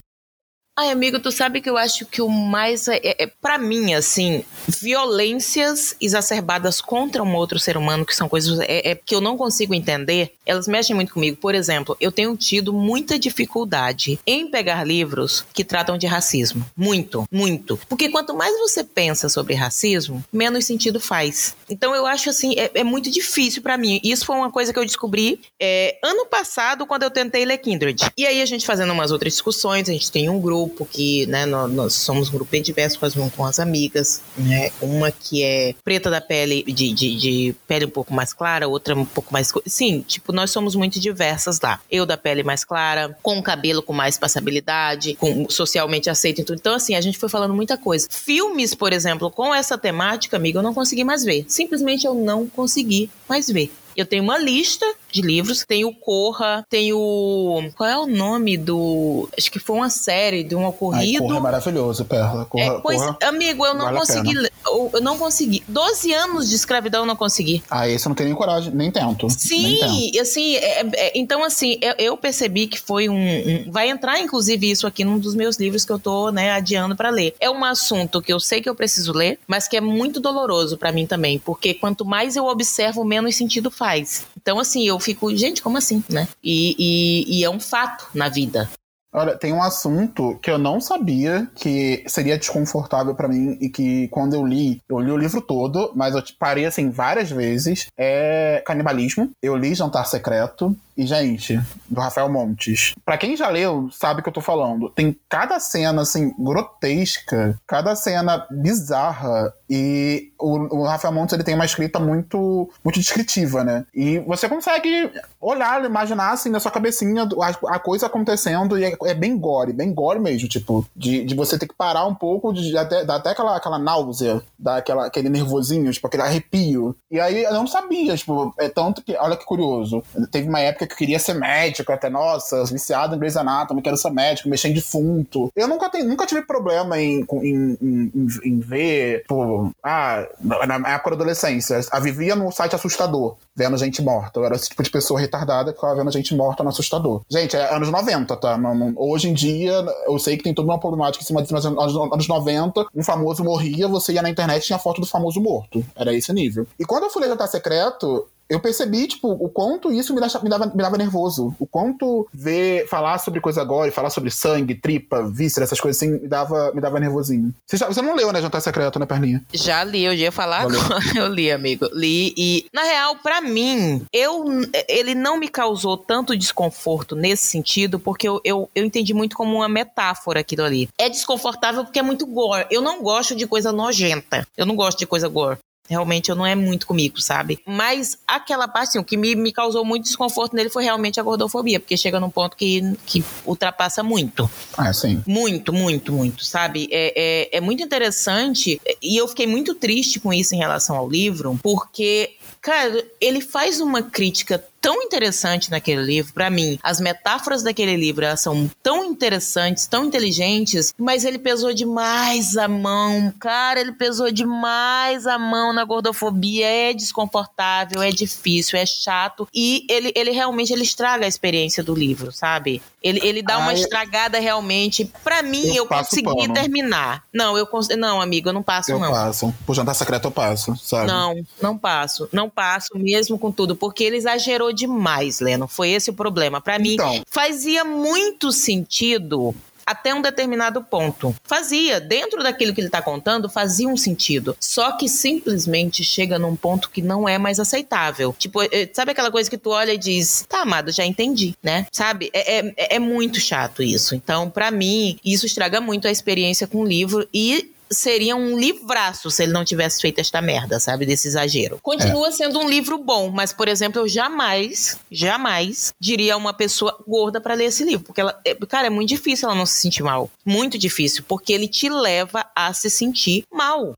[0.75, 2.87] Ai, amigo, tu sabe que eu acho que o mais.
[2.87, 8.59] É, é, para mim, assim, violências exacerbadas contra um outro ser humano, que são coisas
[8.61, 11.37] é, é, que eu não consigo entender, elas mexem muito comigo.
[11.37, 16.65] Por exemplo, eu tenho tido muita dificuldade em pegar livros que tratam de racismo.
[16.75, 17.79] Muito, muito.
[17.87, 21.55] Porque quanto mais você pensa sobre racismo, menos sentido faz.
[21.69, 24.01] Então eu acho assim, é, é muito difícil para mim.
[24.03, 28.09] Isso foi uma coisa que eu descobri é, ano passado, quando eu tentei ler Kindred.
[28.17, 31.25] E aí a gente fazendo umas outras discussões, a gente tem um grupo grupo que,
[31.27, 34.71] né, nós, nós somos um grupo bem diverso, com as, com as amigas, né?
[34.81, 38.95] Uma que é preta da pele, de, de, de, pele um pouco mais clara, outra
[38.95, 39.51] um pouco mais.
[39.65, 41.79] Sim, tipo, nós somos muito diversas lá.
[41.91, 46.59] Eu da pele mais clara, com cabelo com mais passabilidade, com socialmente aceito e tudo.
[46.59, 48.07] Então, assim, a gente foi falando muita coisa.
[48.09, 51.45] Filmes, por exemplo, com essa temática, amiga, eu não consegui mais ver.
[51.47, 53.71] Simplesmente eu não consegui mais ver.
[53.95, 55.63] Eu tenho uma lista de livros.
[55.65, 57.69] Tem o Corra, tem o.
[57.77, 59.29] Qual é o nome do.
[59.37, 61.23] Acho que foi uma série de um ocorrido.
[61.23, 62.45] Ai, Corra é maravilhoso, Perla.
[62.45, 64.49] Corra, é, pois, Corra, amigo, eu não vale consegui.
[64.65, 65.63] Eu não consegui.
[65.67, 67.63] 12 anos de escravidão eu não consegui.
[67.69, 69.29] Ah, esse eu não tenho nem coragem, nem tento.
[69.29, 70.21] Sim, nem tento.
[70.21, 74.71] assim, é, é, então assim, eu, eu, percebi que foi um, um, Vai entrar, inclusive,
[74.71, 77.35] isso aqui num dos meus livros que eu tô, né, adiando para ler.
[77.39, 80.77] É um assunto que eu sei que eu preciso ler, mas que é muito doloroso
[80.77, 84.25] para mim também, porque quanto mais eu observo, menos sentido faz.
[84.41, 86.27] Então, assim, eu fico, gente, como assim, né?
[86.43, 88.69] E, e, e é um fato na vida.
[89.15, 94.07] Olha, tem um assunto que eu não sabia que seria desconfortável para mim e que
[94.07, 97.85] quando eu li, eu li o livro todo, mas eu parei assim várias vezes.
[97.95, 99.29] É canibalismo.
[99.39, 100.75] Eu li Jantar Secreto.
[100.95, 102.93] E, gente, do Rafael Montes.
[103.03, 104.89] Para quem já leu, sabe o que eu tô falando.
[104.89, 109.53] Tem cada cena, assim, grotesca, cada cena bizarra.
[109.69, 113.85] E o, o Rafael Montes, ele tem uma escrita muito, muito descritiva, né?
[113.93, 118.95] E você consegue olhar, imaginar, assim, na sua cabecinha a, a coisa acontecendo e é,
[119.05, 122.53] é, bem gore, bem gore mesmo, tipo, de, de você ter que parar um pouco,
[122.53, 126.95] de, de até, dar até aquela, aquela náusea, dar aquela, aquele nervosinho, tipo, aquele arrepio.
[127.09, 130.82] E aí eu não sabia, tipo, é tanto que, olha que curioso, teve uma época
[130.87, 134.69] que eu queria ser médico, até, nossa, viciado em Grey's Anatomy, quero ser médico, mexer
[134.69, 135.51] em defunto.
[135.55, 141.11] Eu nunca, tenho, nunca tive problema em, em, em, em ver, tipo, ah, na época
[141.11, 144.39] da adolescência, a vivia no site assustador, vendo gente morta.
[144.39, 147.21] Eu era esse tipo de pessoa retardada que ficava vendo gente morta no assustador.
[147.29, 148.59] Gente, é anos 90, tá?
[148.95, 151.95] Hoje em dia, eu sei que tem toda uma problemática em cima disso, mas anos,
[151.95, 155.83] anos 90, um famoso morria, você ia na internet e tinha foto do famoso morto.
[155.95, 156.67] Era esse nível.
[156.79, 160.49] E quando eu fui ler Jantar Secreto, eu percebi, tipo, o quanto isso me, me,
[160.49, 161.55] dava, me dava nervoso.
[161.59, 166.19] O quanto ver, falar sobre coisa agora, falar sobre sangue, tripa, víscera, essas coisas assim,
[166.19, 167.53] me dava, me dava nervosinho.
[167.65, 169.43] Você, já, você não leu, né, Jantar Secreto, né, Perninha?
[169.53, 170.81] Já li, eu ia falar Valeu.
[170.81, 171.03] agora.
[171.15, 171.87] Eu li, amigo.
[171.93, 174.45] Li e, na real, para mim, eu,
[174.87, 179.55] ele não me causou tanto desconforto nesse sentido, porque eu, eu, eu entendi muito como
[179.55, 180.89] uma metáfora aquilo ali.
[180.97, 182.65] É desconfortável porque é muito gore.
[182.69, 184.47] Eu não gosto de coisa nojenta.
[184.57, 185.57] Eu não gosto de coisa gore.
[185.89, 187.59] Realmente eu não é muito comigo, sabe?
[187.65, 191.23] Mas aquela parte, assim, o que me, me causou muito desconforto nele foi realmente a
[191.23, 194.49] gordofobia, porque chega num ponto que, que ultrapassa muito.
[194.77, 195.21] Ah, sim.
[195.27, 196.87] Muito, muito, muito, sabe?
[196.91, 197.13] É,
[197.53, 201.59] é, é muito interessante e eu fiquei muito triste com isso em relação ao livro,
[201.61, 206.77] porque Cara, ele faz uma crítica tão interessante naquele livro, para mim.
[206.83, 213.33] As metáforas daquele livro são tão interessantes, tão inteligentes, mas ele pesou demais a mão,
[213.39, 216.67] cara, ele pesou demais a mão na gordofobia.
[216.67, 221.95] É desconfortável, é difícil, é chato e ele, ele realmente ele estraga a experiência do
[221.95, 222.81] livro, sabe?
[223.01, 225.11] Ele, ele dá uma estragada realmente.
[225.23, 226.53] Para mim, eu, eu consegui pano.
[226.53, 227.23] terminar.
[227.33, 227.67] Não, eu
[227.97, 229.07] não, amigo, eu não passo eu não.
[229.07, 229.53] Eu passo.
[229.65, 231.07] Por jantar secreto eu passo, sabe?
[231.07, 232.29] Não, não passo.
[232.31, 235.67] Não passo mesmo com tudo, porque ele exagerou demais, Leno.
[235.67, 236.59] Foi esse o problema.
[236.59, 237.23] Para mim, então.
[237.29, 239.55] fazia muito sentido
[239.85, 241.35] até um determinado ponto.
[241.43, 244.55] Fazia, dentro daquilo que ele está contando, fazia um sentido.
[244.59, 248.33] Só que simplesmente chega num ponto que não é mais aceitável.
[248.37, 251.85] Tipo, é, sabe aquela coisa que tu olha e diz, tá, amado, já entendi, né?
[251.91, 252.29] Sabe?
[252.33, 254.15] É, é, é muito chato isso.
[254.15, 259.29] Então, para mim, isso estraga muito a experiência com o livro e seria um livraço
[259.29, 261.05] se ele não tivesse feito esta merda, sabe?
[261.05, 261.79] Desse exagero.
[261.81, 262.31] Continua é.
[262.31, 267.39] sendo um livro bom, mas, por exemplo, eu jamais, jamais diria a uma pessoa gorda
[267.39, 268.05] para ler esse livro.
[268.05, 270.29] Porque ela, é, cara, é muito difícil ela não se sentir mal.
[270.45, 273.93] Muito difícil, porque ele te leva a se sentir mal.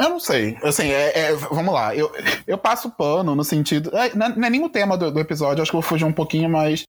[0.00, 0.56] Eu não sei.
[0.62, 1.94] Assim, é, é, vamos lá.
[1.94, 2.10] Eu,
[2.46, 3.94] eu passo pano no sentido.
[3.94, 6.06] É, não, é, é nem o tema do, do, episódio, acho que eu vou fugir
[6.06, 6.84] um pouquinho, mas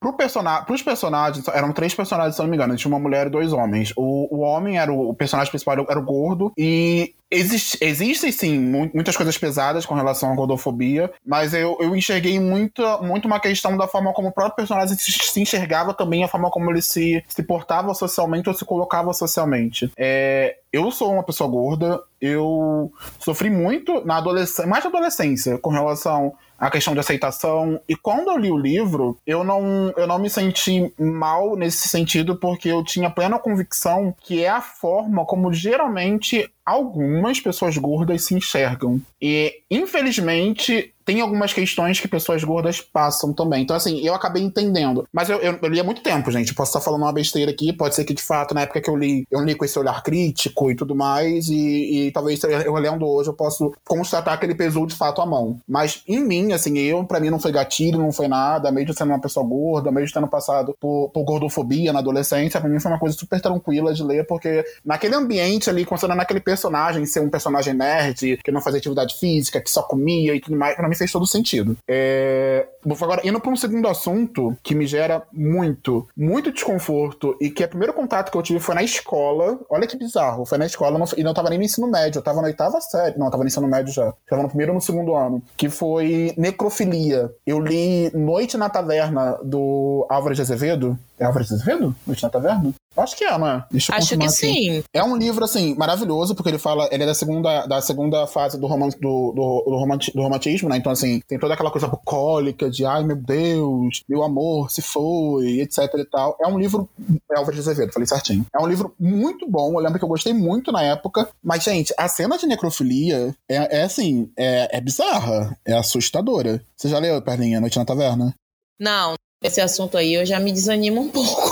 [0.00, 2.74] Pro personagem, pros personagens, eram três personagens, se não me engano.
[2.74, 3.92] Tinha uma mulher e dois homens.
[3.94, 6.50] O, o homem era o, o personagem principal, era o gordo.
[6.56, 12.40] E Existe, existem sim muitas coisas pesadas com relação à gordofobia, mas eu, eu enxerguei
[12.40, 16.28] muito, muito uma questão da forma como o próprio personagem se, se enxergava também, a
[16.28, 19.92] forma como ele se, se portava socialmente ou se colocava socialmente.
[19.96, 25.70] É, eu sou uma pessoa gorda, eu sofri muito na adolescência, mais na adolescência, com
[25.70, 27.80] relação a questão de aceitação.
[27.88, 32.36] E quando eu li o livro, eu não, eu não me senti mal nesse sentido,
[32.36, 38.34] porque eu tinha plena convicção que é a forma como geralmente algumas pessoas gordas se
[38.34, 39.00] enxergam.
[39.20, 43.62] E, infelizmente, tem algumas questões que pessoas gordas passam também.
[43.62, 45.06] Então, assim, eu acabei entendendo.
[45.12, 46.54] Mas eu, eu, eu, li há muito tempo, gente.
[46.54, 47.72] Posso estar falando uma besteira aqui.
[47.72, 50.02] Pode ser que, de fato, na época que eu li, eu li com esse olhar
[50.02, 51.48] crítico e tudo mais.
[51.48, 55.26] E, e talvez eu lendo hoje eu posso constatar que ele pesou de fato a
[55.26, 55.58] mão.
[55.66, 58.70] Mas em mim, assim, eu, para mim, não foi gatilho, não foi nada.
[58.70, 62.80] Mesmo sendo uma pessoa gorda, mesmo tendo passado por, por gordofobia na adolescência, pra mim
[62.80, 67.20] foi uma coisa super tranquila de ler, porque naquele ambiente ali, considerando aquele personagem ser
[67.20, 70.88] um personagem nerd, que não fazia atividade física, que só comia e tudo mais, pra
[70.88, 71.76] mim fez todo sentido.
[71.88, 72.68] É...
[73.02, 77.66] Agora, indo para um segundo assunto que me gera muito, muito desconforto e que é
[77.66, 79.58] o primeiro contato que eu tive foi na escola.
[79.68, 82.22] Olha que bizarro, foi na escola não, e não tava nem no ensino médio, eu
[82.22, 83.18] tava na oitava série.
[83.18, 84.06] Não, eu tava no ensino médio já.
[84.06, 85.42] Eu tava no primeiro ou no segundo ano.
[85.56, 87.30] Que foi necrofilia.
[87.46, 90.98] Eu li Noite na Taverna do Álvaro de Azevedo.
[91.18, 91.94] É Álvaro de Azevedo?
[92.06, 92.74] Noite na Taverna?
[92.96, 93.64] Acho que é, né?
[93.70, 94.30] Deixa eu Acho que aqui.
[94.30, 94.84] sim.
[94.92, 98.58] É um livro, assim, maravilhoso, porque ele fala, ele é da segunda, da segunda fase
[98.58, 100.76] do, roman, do, do, do, romanti, do romantismo, né?
[100.76, 105.60] Então, assim, tem toda aquela coisa bucólica de, ai meu Deus, meu amor se foi,
[105.60, 106.36] etc e tal.
[106.40, 106.88] É um livro,
[107.30, 108.46] é Álvaro de Azevedo, falei certinho.
[108.54, 111.92] É um livro muito bom, eu lembro que eu gostei muito na época, mas, gente,
[111.98, 116.64] a cena de necrofilia é, é assim, é, é bizarra, é assustadora.
[116.76, 118.34] Você já leu, Perninha, Noite na Taverna?
[118.78, 121.50] Não, esse assunto aí eu já me desanimo um pouco.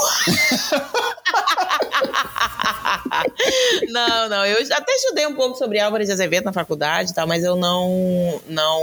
[3.88, 4.46] não, não.
[4.46, 7.56] Eu até estudei um pouco sobre Álvares de Azevedo na faculdade e tal, mas eu
[7.56, 8.82] não, não,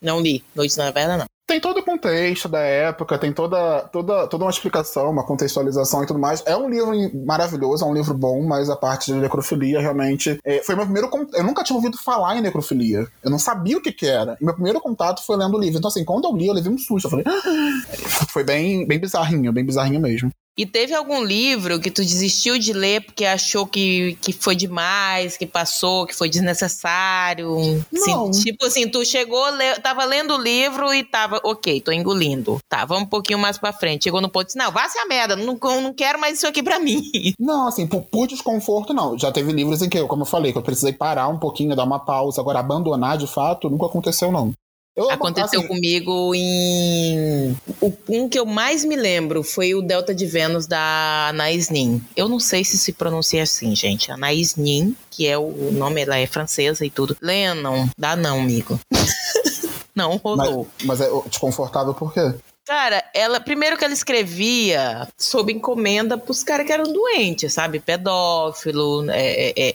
[0.00, 4.26] não li Noite na Verda, não tem todo o contexto da época, tem toda, toda,
[4.26, 6.42] toda uma explicação, uma contextualização e tudo mais.
[6.46, 6.92] É um livro
[7.26, 11.10] maravilhoso, é um livro bom, mas a parte de necrofilia realmente é, foi meu primeiro.
[11.34, 13.06] Eu nunca tinha ouvido falar em necrofilia.
[13.22, 14.38] Eu não sabia o que, que era.
[14.40, 15.78] E meu primeiro contato foi lendo o livro.
[15.78, 17.06] Então, assim, quando eu li, eu levei um susto.
[17.06, 17.24] Eu falei.
[18.30, 20.32] Foi bem, bem bizarrinho, bem bizarrinho mesmo.
[20.56, 25.34] E teve algum livro que tu desistiu de ler porque achou que, que foi demais,
[25.34, 27.56] que passou, que foi desnecessário?
[27.90, 28.28] Não.
[28.28, 32.58] Assim, tipo assim, tu chegou, le, tava lendo o livro e tava, ok, tô engolindo.
[32.68, 34.04] Tá, vamos um pouquinho mais pra frente.
[34.04, 36.62] Chegou no ponto de, não, vá se a merda, não, não quero mais isso aqui
[36.62, 37.02] pra mim.
[37.38, 39.18] Não, assim, por, por desconforto, não.
[39.18, 41.84] Já teve livros em que, como eu falei, que eu precisei parar um pouquinho, dar
[41.84, 42.40] uma pausa.
[42.40, 44.52] Agora, abandonar de fato, nunca aconteceu, não.
[44.94, 47.56] Eu, Aconteceu assim, comigo em.
[47.80, 52.02] O um que eu mais me lembro foi o Delta de Vênus da Anaïs Nin.
[52.14, 54.12] Eu não sei se se pronuncia assim, gente.
[54.12, 57.16] Anaïs Nin, que é o nome, ela é francesa e tudo.
[57.22, 58.78] Lennon, dá não, amigo.
[59.96, 60.68] não rolou.
[60.84, 62.34] Mas, mas é desconfortável por quê?
[62.64, 67.80] Cara, ela primeiro que ela escrevia sob encomenda pros caras que eram doentes, sabe?
[67.80, 69.72] Pedófilo, é, é, é,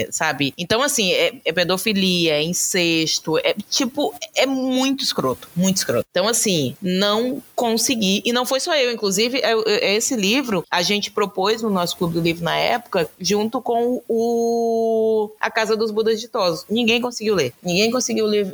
[0.00, 0.54] é sabe?
[0.56, 6.06] Então, assim, é, é, pedofilia, é incesto, é tipo, é muito escroto, muito escroto.
[6.10, 9.42] Então, assim, não consegui, e não foi só eu, inclusive,
[9.82, 15.30] esse livro a gente propôs no nosso Clube do Livro na época, junto com o
[15.38, 16.64] A Casa dos Budas Ditosos.
[16.70, 17.52] Ninguém conseguiu ler.
[17.62, 18.46] Ninguém conseguiu ler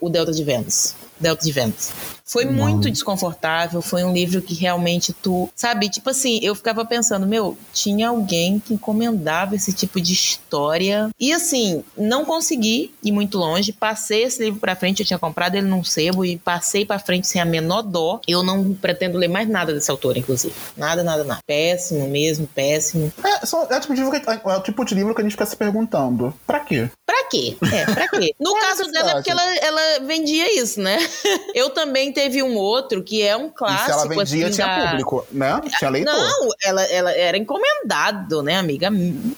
[0.00, 0.94] o Delta de Vênus.
[1.18, 2.19] Delta de Vênus.
[2.30, 2.52] Foi Não.
[2.52, 7.58] muito desconfortável, foi um livro que realmente tu, sabe, tipo assim, eu ficava pensando, meu,
[7.72, 11.10] tinha alguém que encomendava esse tipo de história.
[11.18, 15.56] E assim, não consegui ir muito longe, passei esse livro pra frente, eu tinha comprado
[15.56, 18.20] ele num sebo e passei pra frente sem a menor dó.
[18.28, 20.54] Eu não pretendo ler mais nada desse autor, inclusive.
[20.76, 21.40] Nada, nada, nada.
[21.44, 23.12] Péssimo mesmo, péssimo.
[23.24, 25.24] É, só- é, o tipo de livro que, é o tipo de livro que a
[25.24, 26.32] gente fica se perguntando.
[26.46, 26.88] Pra quê?
[27.04, 27.56] Pra quê?
[27.72, 28.32] É, pra quê?
[28.38, 30.96] No a caso dela, é porque ela, ela vendia isso, né?
[31.54, 33.84] Eu também teve um outro que é um E clássico.
[33.86, 35.60] se ela vendia, assim, tinha da- público, né?
[35.78, 36.12] Tinha leitor.
[36.14, 38.90] Não, ela, ela era encomendado, né, amiga?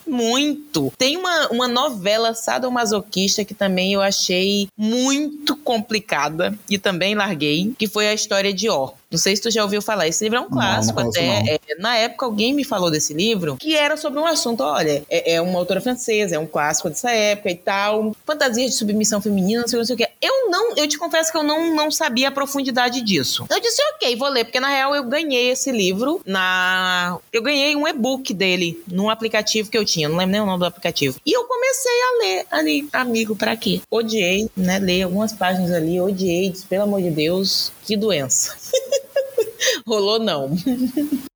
[0.07, 0.93] Muito.
[0.99, 7.87] Tem uma, uma novela sadomasoquista que também eu achei muito complicada e também larguei, que
[7.87, 8.91] foi a história de Ó.
[9.13, 10.09] Não sei se tu já ouviu falar.
[10.09, 11.41] Esse livro é um Não, não clássico conheço, até.
[11.43, 11.47] não.
[11.49, 14.63] É, na época, alguém me falou desse livro que era sobre um assunto.
[14.63, 18.17] Olha, é, é uma autora francesa, é um clássico dessa época e tal.
[18.27, 20.09] Fantasia de submissão feminina, não sei, não sei o que.
[20.21, 23.45] Eu não, eu te confesso que eu não, não sabia a profundidade disso.
[23.51, 27.19] Eu disse, ok, vou ler, porque na real eu ganhei esse livro na.
[27.33, 30.59] Eu ganhei um e-book dele num aplicativo que eu tinha, não lembro nem o nome
[30.61, 31.19] do aplicativo.
[31.25, 33.81] E eu comecei a ler ali, amigo, pra quê?
[33.91, 34.79] Odiei, né?
[34.79, 38.57] Ler algumas páginas ali, odiei, disse, pelo amor de Deus, que doença.
[39.87, 40.57] Rolou não.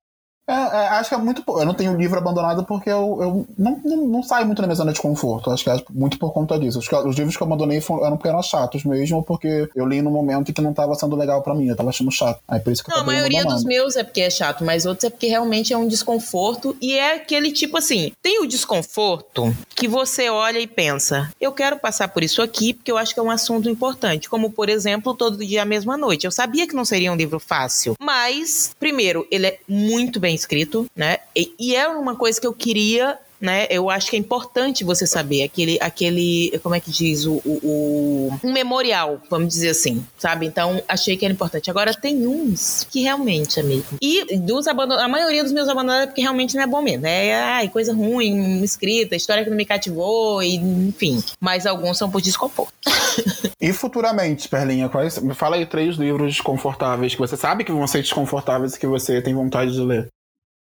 [0.47, 1.43] É, é, acho que é muito.
[1.45, 4.75] Eu não tenho livro abandonado porque eu, eu não, não, não saio muito da minha
[4.75, 5.51] zona de conforto.
[5.51, 6.79] Acho que é muito por conta disso.
[6.79, 10.01] Os, os livros que eu abandonei foram, eram porque eram chatos mesmo, porque eu li
[10.01, 11.67] num momento que não tava sendo legal pra mim.
[11.67, 12.39] Eu tava achando chato.
[12.47, 14.63] Aí por isso que eu Não, a acabei maioria dos meus é porque é chato,
[14.63, 16.77] mas outros é porque realmente é um desconforto.
[16.81, 21.77] E é aquele tipo assim: tem o desconforto que você olha e pensa, eu quero
[21.77, 24.29] passar por isso aqui porque eu acho que é um assunto importante.
[24.29, 26.25] Como, por exemplo, Todo Dia à Mesma Noite.
[26.25, 30.85] Eu sabia que não seria um livro fácil, mas, primeiro, ele é muito bem escrito,
[30.95, 31.17] né?
[31.35, 33.67] E, e é uma coisa que eu queria né?
[33.69, 37.59] Eu acho que é importante você saber aquele, aquele, como é que diz, o, o,
[37.63, 40.47] o- um memorial, vamos dizer assim, sabe?
[40.47, 41.69] Então achei que era importante.
[41.69, 43.85] Agora tem uns que realmente, amigo.
[44.01, 44.95] E dos abandon...
[44.95, 47.05] a maioria dos meus abandonados é porque realmente não é bom mesmo.
[47.05, 51.23] É ai, coisa ruim, escrita, história que não me cativou, e, enfim.
[51.39, 52.73] Mas alguns são por desconforto.
[53.59, 55.19] E futuramente, Perlinha, quais.
[55.33, 59.19] Fala aí três livros desconfortáveis que você sabe que vão ser desconfortáveis e que você
[59.19, 60.07] tem vontade de ler.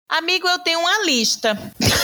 [0.10, 1.56] Amigo, eu tenho uma lista.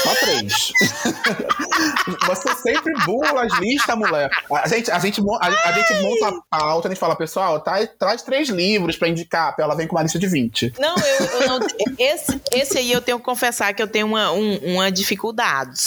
[0.04, 0.72] Só três.
[2.28, 4.30] Você sempre burla as listas, mulher.
[4.52, 7.90] A gente, a, gente, a, a gente monta a pauta, a gente fala, pessoal, traz,
[7.98, 9.56] traz três livros pra indicar.
[9.60, 10.74] Ela vem com uma lista de 20.
[10.80, 11.68] Não, eu, eu não.
[11.98, 15.80] Esse, esse aí eu tenho que confessar que eu tenho uma, um- uma dificuldade.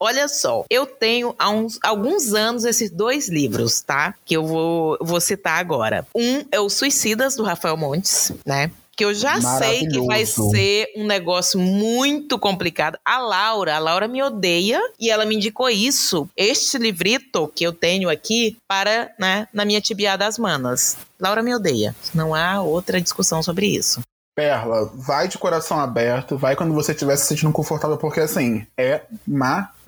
[0.00, 4.14] Olha só, eu tenho há uns, alguns anos esses dois livros, tá?
[4.24, 6.04] Que eu vou, vou citar agora.
[6.14, 8.70] Um é o Suicidas, do Rafael Montes, né?
[8.94, 12.98] Que eu já sei que vai ser um negócio muito complicado.
[13.04, 17.72] A Laura, a Laura me odeia e ela me indicou isso, este livrito que eu
[17.72, 20.98] tenho aqui, para, né, na minha tibia das manas.
[21.18, 21.94] Laura me odeia.
[22.14, 24.02] Não há outra discussão sobre isso.
[24.34, 29.02] Perla, vai de coração aberto, vai quando você estiver se sentindo confortável, porque assim, é
[29.26, 29.81] maravilhoso.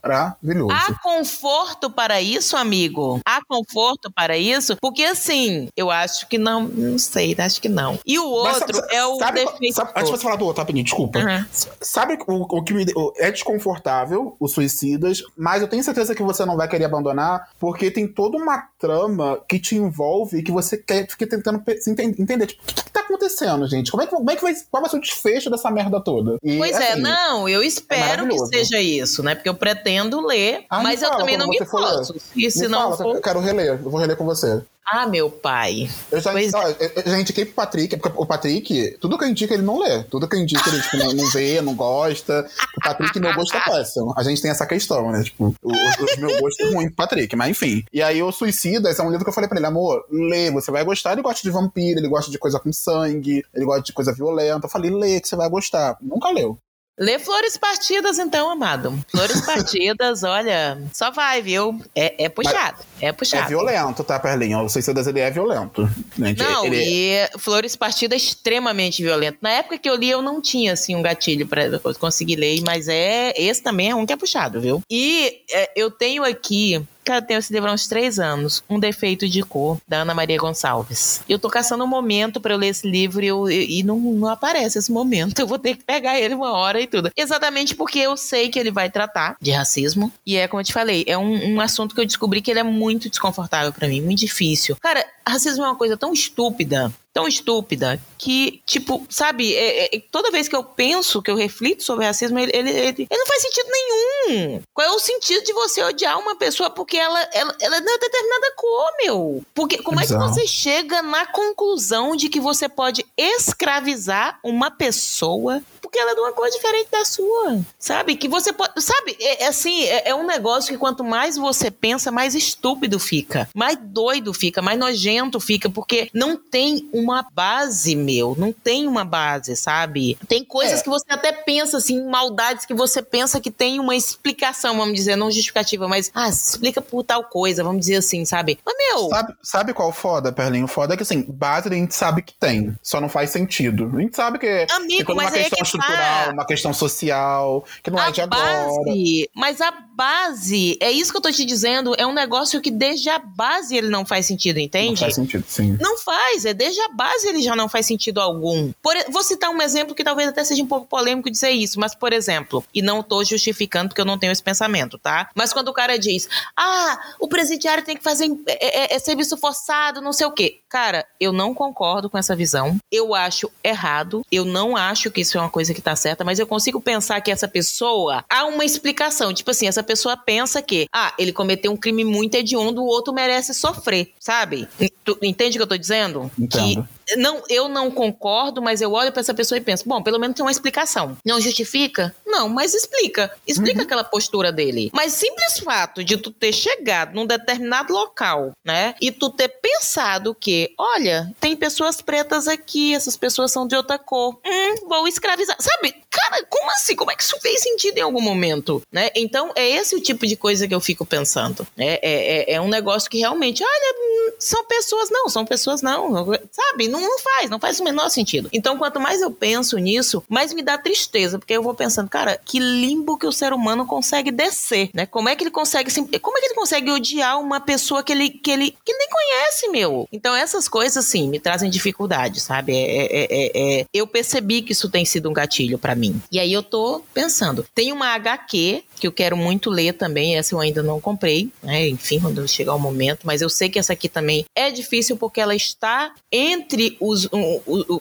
[0.71, 3.21] Há conforto para isso, amigo?
[3.25, 4.77] Há conforto para isso?
[4.81, 7.99] Porque assim, eu acho que não, não sei, acho que não.
[8.07, 9.75] E o outro sabe- é o sabe- defeito.
[9.75, 11.19] sabe- antes de você falar do outro, rapidinho, desculpa.
[11.19, 11.45] Uhum.
[11.81, 16.23] Sabe o, o que me, o- é desconfortável, os suicidas, mas eu tenho certeza que
[16.23, 20.53] você não vai querer abandonar, porque tem toda uma trama que te envolve e que
[20.53, 21.63] você quer, fica tentando
[21.99, 22.47] entender.
[22.47, 23.91] Tipo, o que, que tá acontecendo, gente?
[23.91, 26.37] Como é que, como é que vai, qual vai ser o desfecho dessa merda toda?
[26.43, 28.47] E, Pois é, assim, não, eu espero que maravilhoso.
[28.53, 29.35] seja isso, né?
[29.35, 32.15] Porque eu pretendo ler, Ah, mas eu fala também não me posso.
[32.37, 33.17] E se não for.
[33.17, 34.63] eu quero reler, eu vou reler com você.
[34.87, 35.89] Ah, meu pai.
[36.13, 39.29] Eu já, Pois ó, eu- já indiquei pro Patrick, porque o Patrick, tudo que eu
[39.29, 40.03] indico ele não lê.
[40.05, 42.47] Tudo que eu indico ele tipo, não, não vê, não gosta.
[42.77, 44.13] O Patrick, meu gosto é péssimo.
[44.15, 45.23] A gente tem essa questão, né?
[45.23, 47.83] Tipo, o, o, o meu gosto é ruim pro Patrick, mas enfim.
[47.95, 50.71] E aí, o Suicidas é um livro que eu falei pra ele, amor, lê, você
[50.71, 51.13] vai gostar.
[51.13, 54.67] Ele gosta de vampiro, ele gosta de coisa com sangue, ele gosta de coisa violenta.
[54.67, 55.97] Eu falei, lê, que você vai gostar.
[56.03, 56.59] Nunca leu.
[56.99, 59.05] Lê Flores Partidas, então, amado.
[59.11, 61.81] Flores Partidas, olha, só vai, viu?
[61.95, 62.79] É, é puxado.
[63.01, 63.49] É É puxado.
[63.49, 64.61] violento, tá, Perlinha?
[64.61, 65.89] O Suicidas, ele é violento.
[66.17, 69.39] Gente, Não, ele, e Flores Partida é extremamente violento.
[69.43, 71.65] Na época que eu li, eu não tinha, assim, um gatilho pra
[71.99, 74.81] conseguir ler, mas é esse também é um que é puxado, viu?
[74.89, 78.79] E é, eu tenho aqui, cara, eu tenho esse livro há uns três anos, Um
[78.79, 81.21] Defeito de Cor, da Ana Maria Gonçalves.
[81.29, 84.29] Eu tô caçando um momento pra eu ler esse livro e, eu- e não, não
[84.29, 85.39] aparece esse momento.
[85.45, 87.11] Eu vou ter que pegar ele uma hora e tudo.
[87.17, 90.11] Exatamente porque eu sei que ele vai tratar de racismo.
[90.27, 92.61] E é como eu te falei, é um, um assunto que eu descobri que ele
[92.61, 94.77] é muito desconfortável pra mim, muito difícil.
[94.81, 100.33] Cara, racismo é uma coisa tão estúpida tão estúpida que, tipo, sabe, é, é, toda
[100.33, 103.41] vez que eu penso, que eu reflito sobre racismo, ele, ele, ele, ele, não faz
[103.41, 104.63] sentido nenhum.
[104.75, 107.99] Qual é o sentido de você odiar uma pessoa porque ela, ela, ela é de
[107.99, 109.45] determinada cor, meu?
[109.55, 110.25] Porque como Exato.
[110.25, 115.63] é que você chega na conclusão de que você pode escravizar uma pessoa
[115.95, 117.61] porque ela é de uma cor diferente da sua.
[117.79, 118.17] Sabe?
[118.17, 118.83] Que você pode.
[118.83, 119.17] Sabe?
[119.21, 123.49] É, é assim, é, é, um negócio que quanto mais você pensa, mais estúpido fica.
[123.55, 128.35] Mais doido fica, mais nojento fica, porque não tem uma base, meu.
[128.37, 130.19] Não tem uma base, sabe?
[130.27, 130.83] Tem coisas é.
[130.83, 135.15] que você até pensa, assim, maldades que você pensa que tem uma explicação, vamos dizer,
[135.15, 138.59] não justificativa, mas, ah, explica por tal coisa, vamos dizer assim, sabe?
[138.67, 139.09] Mas, meu.
[139.11, 140.67] Sabe, sabe qual foda, Perlinho?
[140.67, 143.93] Foda é que, assim, base a gente sabe que tem, só não faz sentido.
[143.95, 144.67] A gente sabe que.
[144.71, 148.27] Amigo, mas uma questão é que cultural, uma questão social, que não é é de
[148.27, 148.91] base, agora.
[149.35, 153.09] Mas a base, é isso que eu tô te dizendo, é um negócio que desde
[153.09, 154.91] a base ele não faz sentido, entende?
[154.91, 155.77] Não faz sentido, sim.
[155.81, 158.73] Não faz, é desde a base ele já não faz sentido algum.
[158.83, 161.95] Por, vou citar um exemplo que talvez até seja um pouco polêmico dizer isso, mas
[161.95, 165.31] por exemplo, e não tô justificando porque eu não tenho esse pensamento, tá?
[165.35, 169.37] Mas quando o cara diz, ah, o presidiário tem que fazer é, é, é serviço
[169.37, 170.61] forçado, não sei o quê.
[170.69, 172.77] Cara, eu não concordo com essa visão.
[172.91, 174.25] Eu acho errado.
[174.31, 177.21] Eu não acho que isso é uma coisa que tá certa, mas eu consigo pensar
[177.21, 179.33] que essa pessoa há uma explicação.
[179.35, 183.13] Tipo assim, essa pessoa pensa que, ah, ele cometeu um crime muito hediondo, o outro
[183.13, 184.69] merece sofrer, sabe?
[185.05, 186.31] Tu entende o que eu tô dizendo?
[186.39, 186.83] Entendo.
[186.83, 190.19] Que não, eu não concordo, mas eu olho para essa pessoa e penso, bom, pelo
[190.19, 191.17] menos tem uma explicação.
[191.25, 192.15] Não justifica?
[192.27, 193.31] Não, mas explica.
[193.47, 193.85] Explica uhum.
[193.85, 194.91] aquela postura dele.
[194.93, 198.95] Mas simples fato de tu ter chegado num determinado local, né?
[199.01, 203.99] E tu ter pensado que, olha, tem pessoas pretas aqui, essas pessoas são de outra
[203.99, 204.39] cor.
[204.45, 205.57] Hum, vou escravizar.
[205.61, 205.95] Sabe?
[206.15, 206.95] Cara, como assim?
[206.95, 209.11] Como é que isso fez sentido em algum momento, né?
[209.17, 211.67] Então, é esse o tipo de coisa que eu fico pensando.
[211.77, 211.99] Né?
[212.01, 216.27] É, é, é um negócio que realmente, olha, hum, são pessoas, não, são pessoas não,
[216.53, 216.87] sabe?
[216.87, 218.49] Não, não faz, não faz o menor sentido.
[218.53, 222.41] Então, quanto mais eu penso nisso, mais me dá tristeza, porque eu vou pensando, cara,
[222.45, 225.07] que limbo que o ser humano consegue descer, né?
[225.07, 225.91] Como é que ele consegue,
[226.21, 229.69] como é que ele consegue odiar uma pessoa que ele, que ele, que nem conhece,
[229.69, 230.09] meu?
[230.13, 232.73] Então, essas coisas, assim, me trazem dificuldade, sabe?
[232.73, 236.04] É, é, é, é eu percebi que isso tem sido um gatilho para mim.
[236.31, 240.55] E aí eu tô pensando, tem uma HQ que eu quero muito ler também, essa
[240.55, 241.89] eu ainda não comprei, né?
[241.89, 245.41] Enfim, quando chegar o momento, mas eu sei que essa aqui também é difícil porque
[245.41, 247.29] ela está entre os.
[247.33, 248.01] Um, um,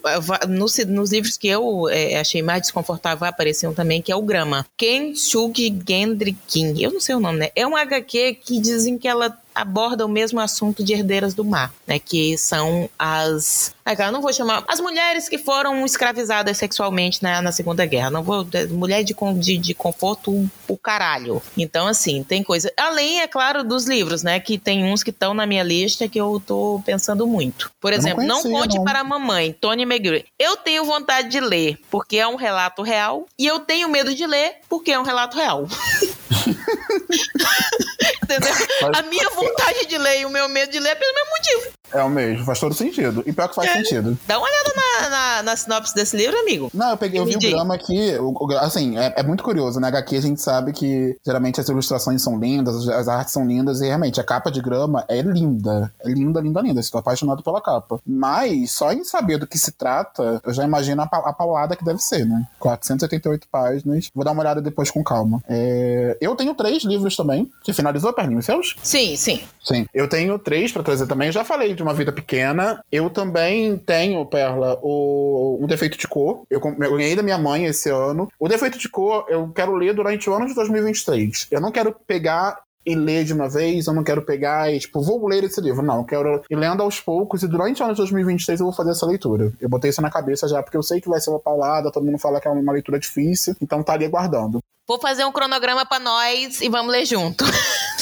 [0.49, 4.65] nos, nos, livros que eu é, achei mais desconfortável apareciam também, que é o Grama.
[4.77, 6.81] Ken Shug Gendrikin.
[6.81, 7.49] Eu não sei o nome, né?
[7.55, 11.73] É uma HQ que dizem que ela aborda o mesmo assunto de herdeiras do mar,
[11.85, 11.99] né?
[11.99, 13.73] Que são as.
[13.85, 14.63] Eu não vou chamar.
[14.67, 18.09] As mulheres que foram escravizadas sexualmente na, na Segunda Guerra.
[18.09, 18.47] Não vou.
[18.71, 21.41] Mulher de, de, de conforto, o caralho.
[21.57, 22.71] Então, assim, tem coisa.
[22.77, 24.39] Além, é claro, dos livros, né?
[24.39, 27.71] Que tem uns que estão na minha lista que eu tô pensando muito.
[27.79, 28.83] Por exemplo, Não, não Conte não.
[28.83, 30.23] para a Mamãe, Tony McGrew.
[30.39, 33.25] Eu tenho vontade de ler porque é um relato real.
[33.37, 35.67] E eu tenho medo de ler porque é um relato real.
[38.37, 38.67] Entendeu?
[38.81, 38.99] Mas...
[38.99, 41.73] A minha vontade de ler e o meu medo de ler é pelo mesmo motivo.
[41.91, 43.23] É o mesmo, faz todo sentido.
[43.25, 43.73] E pior que faz é.
[43.73, 44.17] sentido.
[44.27, 46.71] Dá uma olhada na, na, na, sinopse desse livro, amigo.
[46.73, 48.13] Não, eu peguei, eu vi o drama aqui,
[48.59, 49.89] assim, é, é, muito curioso, né?
[49.89, 53.85] HQ a gente sabe que geralmente as ilustrações são lindas, as artes são lindas, e
[53.85, 55.93] realmente a capa de grama é linda.
[55.99, 56.79] É linda, linda, linda.
[56.79, 57.99] Estou apaixonado pela capa.
[58.05, 61.85] Mas, só em saber do que se trata, eu já imagino a, a paulada que
[61.85, 62.47] deve ser, né?
[62.59, 64.09] 488 páginas.
[64.15, 65.43] Vou dar uma olhada depois com calma.
[65.47, 66.17] É...
[66.19, 67.51] Eu tenho três livros também.
[67.63, 68.75] Você finalizou, Perninho, seus?
[68.81, 69.41] Sim, sim.
[69.63, 69.85] Sim.
[69.93, 71.27] Eu tenho três pra trazer também.
[71.27, 72.83] Eu já falei de uma vida pequena.
[72.91, 76.43] Eu também tenho, Perla, o, um defeito de cor.
[76.49, 78.29] Eu, eu ganhei da minha mãe esse ano.
[78.39, 81.47] O defeito de cor eu quero ler durante o ano de 2023.
[81.51, 85.01] Eu não quero pegar e ler de uma vez, eu não quero pegar e, tipo,
[85.01, 85.81] vou ler esse livro.
[85.81, 88.75] Não, eu quero ir lendo aos poucos e durante o ano de 2023 eu vou
[88.75, 89.53] fazer essa leitura.
[89.59, 92.05] Eu botei isso na cabeça já, porque eu sei que vai ser uma paulada, todo
[92.05, 94.59] mundo fala que é uma leitura difícil, então tá ali aguardando.
[94.85, 97.45] Vou fazer um cronograma para nós e vamos ler junto.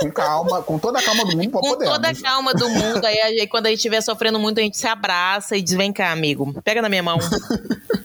[0.00, 1.92] Com calma, com toda a calma do mundo, Com podemos.
[1.94, 4.76] toda a calma do mundo, aí, aí quando a gente estiver sofrendo muito, a gente
[4.76, 7.18] se abraça e diz: vem cá, amigo, pega na minha mão.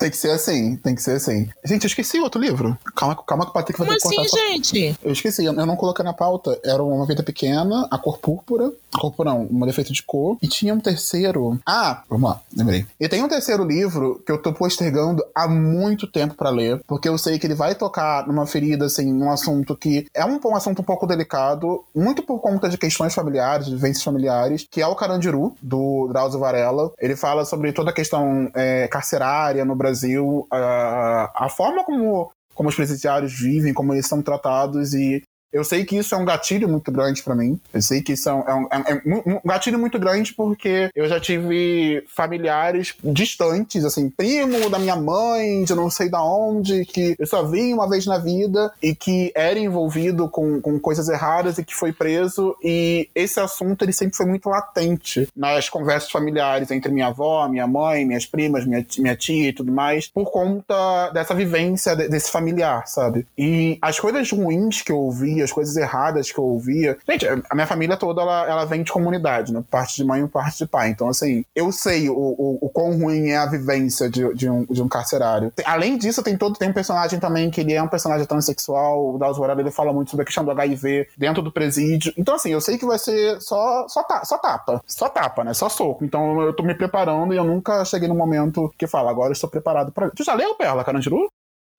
[0.00, 1.46] Tem que ser assim, tem que ser assim.
[1.62, 2.76] Gente, eu esqueci outro livro.
[2.96, 4.98] Calma, calma que o Patrick vai Como ter que assim, gente?
[5.02, 6.58] Eu esqueci, eu não coloquei na pauta.
[6.64, 8.72] Era Uma Vida Pequena, A Cor Púrpura.
[8.94, 10.38] Cor Púrpura não, Um Defeito de Cor.
[10.40, 11.60] E tinha um terceiro.
[11.66, 12.86] Ah, vamos lá, lembrei.
[12.98, 17.06] E tem um terceiro livro que eu tô postergando há muito tempo para ler, porque
[17.06, 20.56] eu sei que ele vai tocar numa ferida, assim, num assunto que é um, um
[20.56, 24.86] assunto um pouco delicado, muito por conta de questões familiares, de vivências familiares, que é
[24.86, 26.90] o Carandiru, do Drauzio Varela.
[26.98, 32.30] Ele fala sobre toda a questão é, carcerária no Brasil Brasil, a, a forma como,
[32.54, 35.22] como os presidiários vivem, como eles são tratados e
[35.52, 37.58] Eu sei que isso é um gatilho muito grande para mim.
[37.72, 41.08] Eu sei que isso é um, é, um, é um, gatilho muito grande porque eu
[41.08, 47.14] já tive familiares distantes, assim, primo da minha mãe, de não sei da onde, que
[47.18, 51.58] eu só vi uma vez na vida e que era envolvido com, com coisas erradas
[51.58, 52.56] e que foi preso.
[52.62, 57.66] E esse assunto ele sempre foi muito latente nas conversas familiares entre minha avó, minha
[57.66, 62.86] mãe, minhas primas, minha, minha tia e tudo mais, por conta dessa vivência desse familiar,
[62.86, 63.26] sabe?
[63.36, 65.10] E as coisas ruins que eu
[65.42, 66.96] as coisas erradas que eu ouvia.
[67.08, 69.62] Gente, a minha família toda ela, ela vem de comunidade, né?
[69.70, 70.90] Parte de mãe e parte de pai.
[70.90, 74.64] Então, assim, eu sei o, o, o quão ruim é a vivência de, de, um,
[74.64, 75.52] de um carcerário.
[75.64, 79.14] Além disso, tem todo tem um personagem também que ele é um personagem transexual.
[79.14, 82.12] O Dallas ele fala muito sobre a questão do HIV dentro do presídio.
[82.16, 84.82] Então, assim, eu sei que vai ser só, só, ta, só tapa.
[84.86, 85.54] Só tapa, né?
[85.54, 86.04] Só soco.
[86.04, 89.32] Então, eu tô me preparando e eu nunca cheguei no momento que fala, agora eu
[89.32, 90.10] estou preparado para.
[90.10, 91.28] Tu já leu Perla Carandiru?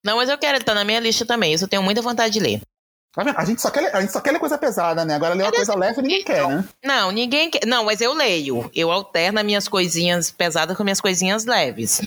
[0.03, 1.53] Não, mas eu quero, ele tá na minha lista também.
[1.53, 2.62] Isso eu tenho muita vontade de ler.
[3.14, 3.38] Tá vendo?
[3.38, 5.16] A gente só quer, a gente só quer ler coisa pesada, né?
[5.16, 6.64] Agora ler uma coisa leve ninguém quer, né?
[6.84, 7.66] Não, ninguém quer.
[7.66, 8.72] Não, mas eu leio.
[8.74, 12.01] Eu alterno minhas coisinhas pesadas com minhas coisinhas leves.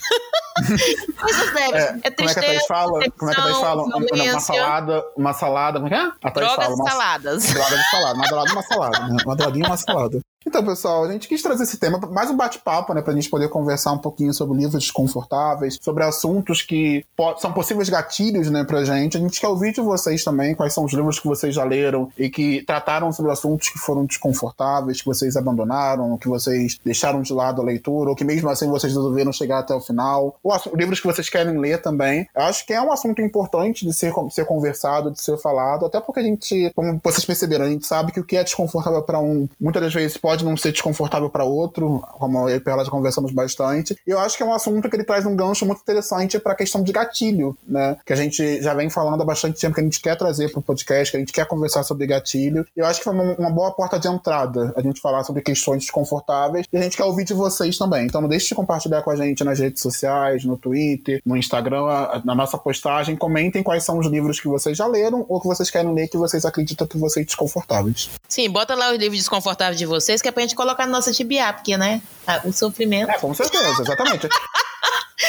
[1.20, 1.74] coisas leves.
[1.74, 3.10] É, é tristeza, como é que a Thaís fala?
[3.10, 3.82] Como é que a Thaís fala?
[3.82, 6.12] Uma salada, uma salada, como é que é?
[6.22, 7.44] A Drogas fala, uma, saladas.
[7.44, 9.16] Drogas de salada, uma droga e uma salada, né?
[9.26, 10.20] Uma droguinha e uma salada.
[10.46, 13.48] Então, pessoal, a gente quis trazer esse tema, mais um bate-papo, né, pra gente poder
[13.48, 17.04] conversar um pouquinho sobre livros desconfortáveis, sobre assuntos que
[17.38, 19.16] são possíveis gatilhos, né, pra gente.
[19.16, 22.10] A gente quer ouvir de vocês também quais são os livros que vocês já leram
[22.18, 27.32] e que trataram sobre assuntos que foram desconfortáveis, que vocês abandonaram, que vocês deixaram de
[27.32, 31.00] lado a leitura, ou que mesmo assim vocês resolveram chegar até o final, ou livros
[31.00, 32.28] que vocês querem ler também.
[32.36, 36.00] Eu acho que é um assunto importante de ser, ser conversado, de ser falado, até
[36.00, 39.18] porque a gente, como vocês perceberam, a gente sabe que o que é desconfortável para
[39.18, 42.84] um, muitas das vezes pode pode não ser desconfortável para outro, como eu e ela
[42.84, 43.96] já conversamos bastante.
[44.04, 46.52] E eu acho que é um assunto que ele traz um gancho muito interessante para
[46.52, 47.96] a questão de gatilho, né?
[48.04, 50.58] Que a gente já vem falando há bastante tempo que a gente quer trazer para
[50.58, 52.66] o podcast, que a gente quer conversar sobre gatilho.
[52.76, 55.42] E eu acho que foi uma, uma, boa porta de entrada a gente falar sobre
[55.42, 56.66] questões desconfortáveis.
[56.72, 58.06] E a gente quer ouvir de vocês também.
[58.06, 61.84] Então não deixe de compartilhar com a gente nas redes sociais, no Twitter, no Instagram,
[62.24, 63.16] na nossa postagem.
[63.16, 66.16] Comentem quais são os livros que vocês já leram ou que vocês querem ler que
[66.16, 68.10] vocês acreditam que vocês desconfortáveis.
[68.28, 71.12] Sim, bota lá os livros desconfortáveis de vocês que é pra gente colocar na nossa
[71.12, 72.00] tibia, porque, né?
[72.44, 73.10] O sofrimento.
[73.10, 74.28] É, com certeza, exatamente.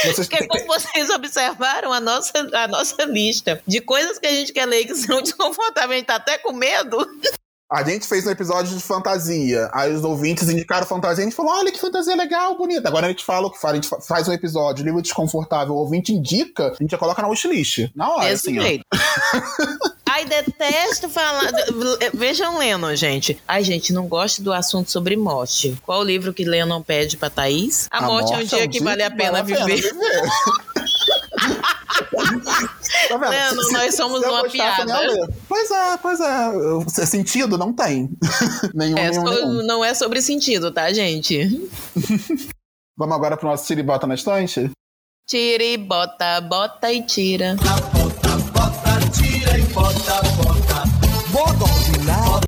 [0.03, 4.51] Vocês porque como vocês observaram a nossa, a nossa lista de coisas que a gente
[4.51, 6.97] quer ler que são desconfortáveis, a gente tá até com medo.
[7.71, 9.69] A gente fez um episódio de fantasia.
[9.73, 11.23] Aí os ouvintes indicaram fantasia.
[11.23, 12.87] A gente falou: olha que fantasia legal, bonita.
[12.87, 13.73] Agora a gente fala o que faz.
[13.73, 15.73] A gente faz um episódio, livro desconfortável.
[15.73, 17.89] O ouvinte indica, a gente já coloca na wishlist.
[17.95, 18.61] Na hora, Desse assim.
[18.61, 18.85] Jeito.
[20.15, 21.51] Ai, detesto falar.
[22.13, 23.37] Vejam Lennon, gente.
[23.45, 25.77] Ai, gente, não gosto do assunto sobre morte.
[25.85, 27.89] Qual o livro que Lennon pede pra Thaís?
[27.91, 29.61] A, a morte, morte, é um dia, é um que vale a pena, vale viver.
[29.61, 30.31] A pena viver.
[33.09, 33.71] Tá vendo?
[33.73, 34.85] nós somos uma piada.
[35.49, 37.05] Pois é, pois é.
[37.05, 38.09] Sentido não tem.
[38.73, 39.67] nenhum, é, nenhum, nenhum.
[39.67, 41.69] Não é sobre sentido, tá, gente?
[42.97, 44.71] Vamos agora pro nosso tira e bota na estante?
[45.27, 47.57] Tira e bota, bota e tira.
[49.75, 50.14] Bota, bota, tira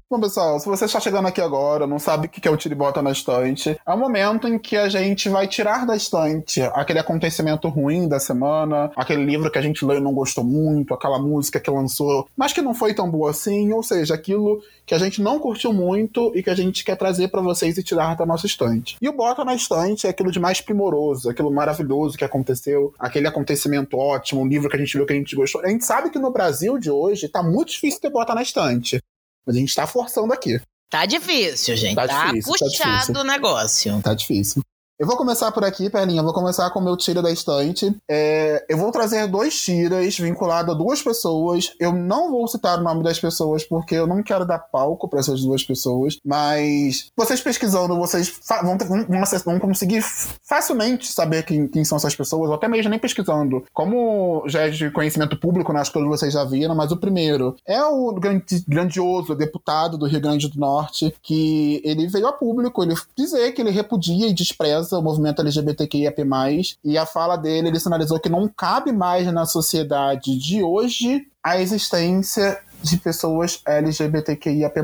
[0.09, 2.73] Bom, pessoal, se você está chegando aqui agora, não sabe o que é o tira
[2.73, 6.61] e bota na estante, é o momento em que a gente vai tirar da estante
[6.61, 10.93] aquele acontecimento ruim da semana, aquele livro que a gente leu e não gostou muito,
[10.93, 14.95] aquela música que lançou, mas que não foi tão boa assim, ou seja, aquilo que
[14.95, 18.15] a gente não curtiu muito e que a gente quer trazer para vocês e tirar
[18.15, 18.95] da nossa estante.
[19.01, 23.27] E o bota na estante é aquilo de mais primoroso, aquilo maravilhoso que aconteceu, aquele
[23.27, 25.59] acontecimento ótimo, um livro que a gente viu que a gente gostou.
[25.65, 29.01] A gente sabe que no Brasil de hoje tá muito difícil ter bota na estante.
[29.47, 30.59] Mas a gente tá forçando aqui.
[30.89, 31.95] Tá difícil, gente.
[31.95, 34.01] Tá, tá difícil, tá puxado tá o negócio.
[34.01, 34.61] Tá difícil.
[34.99, 36.21] Eu vou começar por aqui, Perlinha.
[36.21, 37.95] Eu vou começar com o meu tira da estante.
[38.09, 41.71] É, eu vou trazer dois tiras vinculados a duas pessoas.
[41.79, 45.19] Eu não vou citar o nome das pessoas porque eu não quero dar palco para
[45.19, 46.17] essas duas pessoas.
[46.25, 50.01] Mas vocês pesquisando, vocês vão, vão, vão conseguir
[50.43, 53.63] facilmente saber quem, quem, são essas pessoas, ou até mesmo nem pesquisando.
[53.71, 56.97] Como já é de conhecimento público, né, acho que todos vocês já viram, mas o
[56.97, 58.15] primeiro é o
[58.67, 63.61] grandioso deputado do Rio Grande do Norte, que ele veio a público ele dizer que
[63.61, 66.23] ele repudia e despreza o movimento LGBTQIAP+,
[66.83, 71.59] e a fala dele, ele sinalizou que não cabe mais na sociedade de hoje a
[71.59, 74.77] existência de pessoas LGBTQIAP+.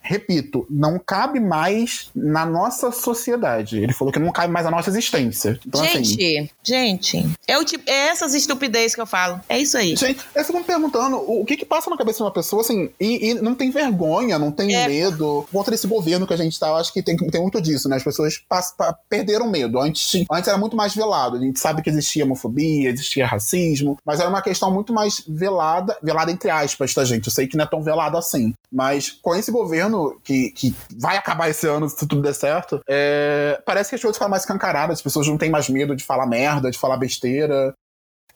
[0.00, 3.78] Repito, não cabe mais na nossa sociedade.
[3.78, 5.58] Ele falou que não cabe mais na nossa existência.
[5.66, 9.40] Então, assim, gente, assim, gente, é, o tipo, é essas estupidez que eu falo.
[9.48, 9.96] É isso aí.
[9.96, 12.90] Gente, eu fico me perguntando o que que passa na cabeça de uma pessoa, assim,
[13.00, 14.86] e, e não tem vergonha, não tem é.
[14.86, 15.46] medo.
[15.52, 17.96] Contra esse governo que a gente tá, eu acho que tem, tem muito disso, né?
[17.96, 19.78] As pessoas passam, perderam medo.
[19.80, 21.36] Antes, antes era muito mais velado.
[21.36, 25.96] A gente sabe que existia homofobia, existia racismo, mas era uma questão muito mais velada,
[26.02, 27.30] velada entre aspas, tá, gente?
[27.32, 28.52] Eu sei que não é tão velado assim.
[28.70, 33.60] Mas com esse governo que, que vai acabar esse ano, se tudo der certo, é,
[33.64, 36.26] parece que as coisas ficam mais escancaradas, as pessoas não têm mais medo de falar
[36.26, 37.74] merda, de falar besteira.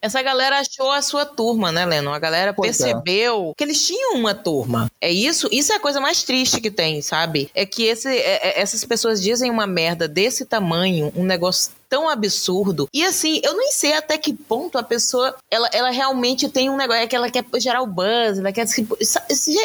[0.01, 2.12] Essa galera achou a sua turma, né, Leno?
[2.12, 2.84] A galera pois é.
[2.84, 3.53] percebeu é.
[3.57, 4.90] que eles tinham uma turma.
[5.01, 5.49] É isso?
[5.51, 7.51] Isso é a coisa mais triste que tem, sabe?
[7.55, 12.09] É que esse, é, é essas pessoas dizem uma merda desse tamanho, um negócio tão
[12.09, 12.89] absurdo.
[12.93, 16.76] E assim, eu nem sei até que ponto a pessoa, ela, ela realmente tem um
[16.76, 18.66] negócio, é que ela quer gerar o buzz, ela quer...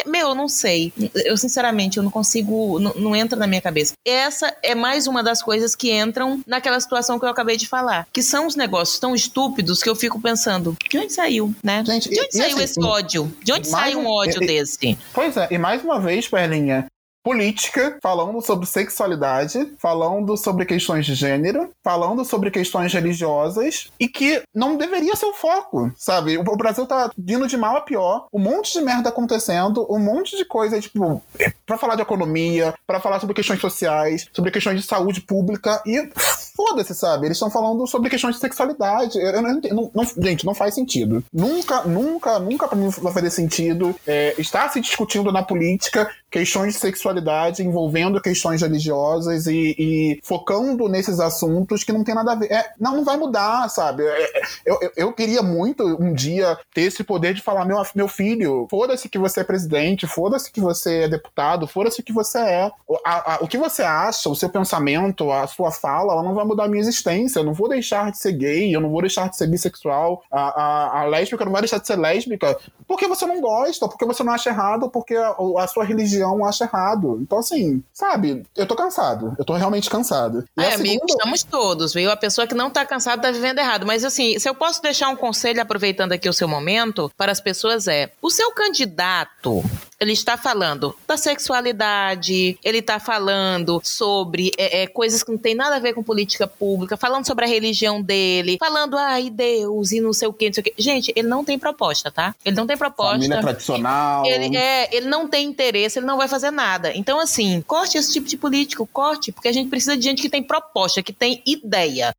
[0.06, 0.92] Meu, eu não sei.
[1.14, 3.94] Eu, sinceramente, eu não consigo, não, não entra na minha cabeça.
[4.04, 8.06] Essa é mais uma das coisas que entram naquela situação que eu acabei de falar,
[8.12, 11.84] que são os negócios tão estúpidos que eu fico pensando, de onde saiu, né?
[11.84, 13.36] Gente, de onde e, saiu e assim, esse ódio?
[13.42, 14.98] De onde sai um ódio e, desse?
[15.12, 16.86] Pois é, e mais uma vez, Perlinha,
[17.22, 24.42] política, falando sobre sexualidade, falando sobre questões de gênero, falando sobre questões religiosas e que
[24.54, 26.36] não deveria ser o foco, sabe?
[26.36, 30.36] O Brasil tá vindo de mal a pior, um monte de merda acontecendo, um monte
[30.36, 31.22] de coisa, tipo,
[31.64, 36.10] para falar de economia, para falar sobre questões sociais, sobre questões de saúde pública e
[36.56, 37.26] foda-se, sabe?
[37.26, 39.18] Eles estão falando sobre questões de sexualidade.
[39.18, 41.24] Eu, eu não, não, não, gente, não faz sentido.
[41.32, 46.74] Nunca, nunca, nunca pra mim vai fazer sentido é, estar se discutindo na política questões
[46.74, 47.11] de sexualidade
[47.60, 52.50] envolvendo questões religiosas e, e, focando nesses assuntos que não tem nada a ver.
[52.50, 54.04] É, não, não vai mudar, sabe?
[54.04, 57.82] É, é eu, eu, eu, queria muito um dia ter esse poder de falar: meu,
[57.94, 62.38] meu filho, foda-se que você é presidente, foda-se que você é deputado, foda-se que você
[62.38, 62.70] é.
[62.86, 66.34] O, a, a, o que você acha, o seu pensamento, a sua fala, ela não
[66.34, 67.40] vai mudar a minha existência.
[67.40, 70.22] Eu não vou deixar de ser gay, eu não vou deixar de ser bissexual.
[70.30, 72.56] A, a, a lésbica não vai deixar de ser lésbica
[72.86, 76.64] porque você não gosta, porque você não acha errado, porque a, a sua religião acha
[76.64, 77.01] errado.
[77.20, 79.34] Então, assim, sabe, eu tô cansado.
[79.38, 80.44] Eu tô realmente cansado.
[80.56, 81.12] E é, amigo, segunda...
[81.12, 82.10] estamos todos, viu?
[82.10, 83.86] A pessoa que não tá cansada tá vivendo errado.
[83.86, 87.40] Mas, assim, se eu posso deixar um conselho, aproveitando aqui o seu momento, para as
[87.40, 89.62] pessoas é: o seu candidato,
[90.02, 95.54] ele está falando da sexualidade, ele está falando sobre é, é, coisas que não tem
[95.54, 100.00] nada a ver com política pública, falando sobre a religião dele, falando, ai, Deus, e
[100.00, 100.74] não sei o que, não sei o que.
[100.76, 102.34] Gente, ele não tem proposta, tá?
[102.44, 103.12] Ele não tem proposta.
[103.12, 104.26] Família tradicional.
[104.26, 106.92] Ele, é, ele não tem interesse, ele não vai fazer nada.
[106.96, 110.28] Então, assim, corte esse tipo de político, corte, porque a gente precisa de gente que
[110.28, 112.12] tem proposta, que tem ideia.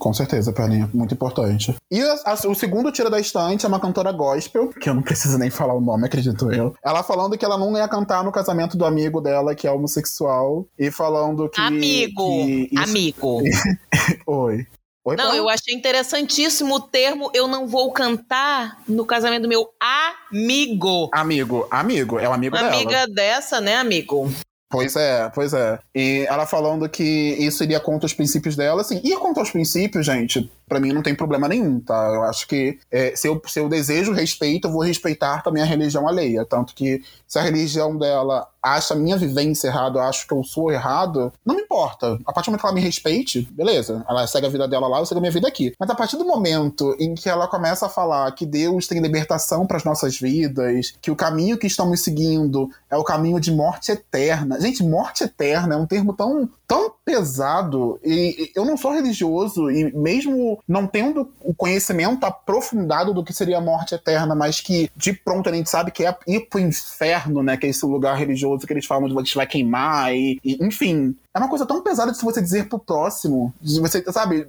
[0.00, 1.76] Com certeza, Perninha, muito importante.
[1.90, 5.02] E a, a, o segundo tira da estante é uma cantora gospel, que eu não
[5.02, 6.74] preciso nem falar o nome, acredito eu.
[6.82, 10.66] Ela falando que ela não ia cantar no casamento do amigo dela, que é homossexual,
[10.78, 11.60] e falando que.
[11.60, 12.46] Amigo!
[12.46, 12.82] Que isso...
[12.82, 13.42] Amigo!
[14.26, 14.66] Oi.
[15.02, 19.68] Oi, não, eu achei interessantíssimo o termo eu não vou cantar no casamento do meu
[19.80, 21.10] amigo.
[21.12, 22.74] Amigo, amigo, é o amigo Uma dela.
[22.74, 24.30] Amiga dessa, né, amigo?
[24.70, 25.80] Pois é, pois é.
[25.92, 30.06] E ela falando que isso iria contra os princípios dela, assim, ir contra os princípios,
[30.06, 32.12] gente, para mim não tem problema nenhum, tá?
[32.14, 35.66] Eu acho que é, se, eu, se eu desejo respeito, eu vou respeitar também a
[35.66, 36.44] religião alheia.
[36.44, 40.44] Tanto que se a religião dela acha a minha vivência errada, eu acho que eu
[40.44, 42.18] sou errado, não me importa.
[42.24, 44.04] A partir do momento que ela me respeite, beleza.
[44.08, 45.72] Ela segue a vida dela lá, eu sigo a minha vida aqui.
[45.78, 49.66] Mas a partir do momento em que ela começa a falar que Deus tem libertação
[49.66, 53.90] para as nossas vidas, que o caminho que estamos seguindo é o caminho de morte
[53.90, 54.59] eterna.
[54.60, 57.98] Gente, morte eterna é um termo tão, tão pesado.
[58.04, 63.58] E eu não sou religioso, e mesmo não tendo o conhecimento aprofundado do que seria
[63.58, 67.42] a morte eterna, mas que de pronto a gente sabe que é ir pro inferno,
[67.42, 67.56] né?
[67.56, 71.16] Que é esse lugar religioso que eles falam de que vai queimar, e, e enfim.
[71.34, 73.52] É uma coisa tão pesada de você dizer pro próximo.
[73.62, 74.46] Você, sabe,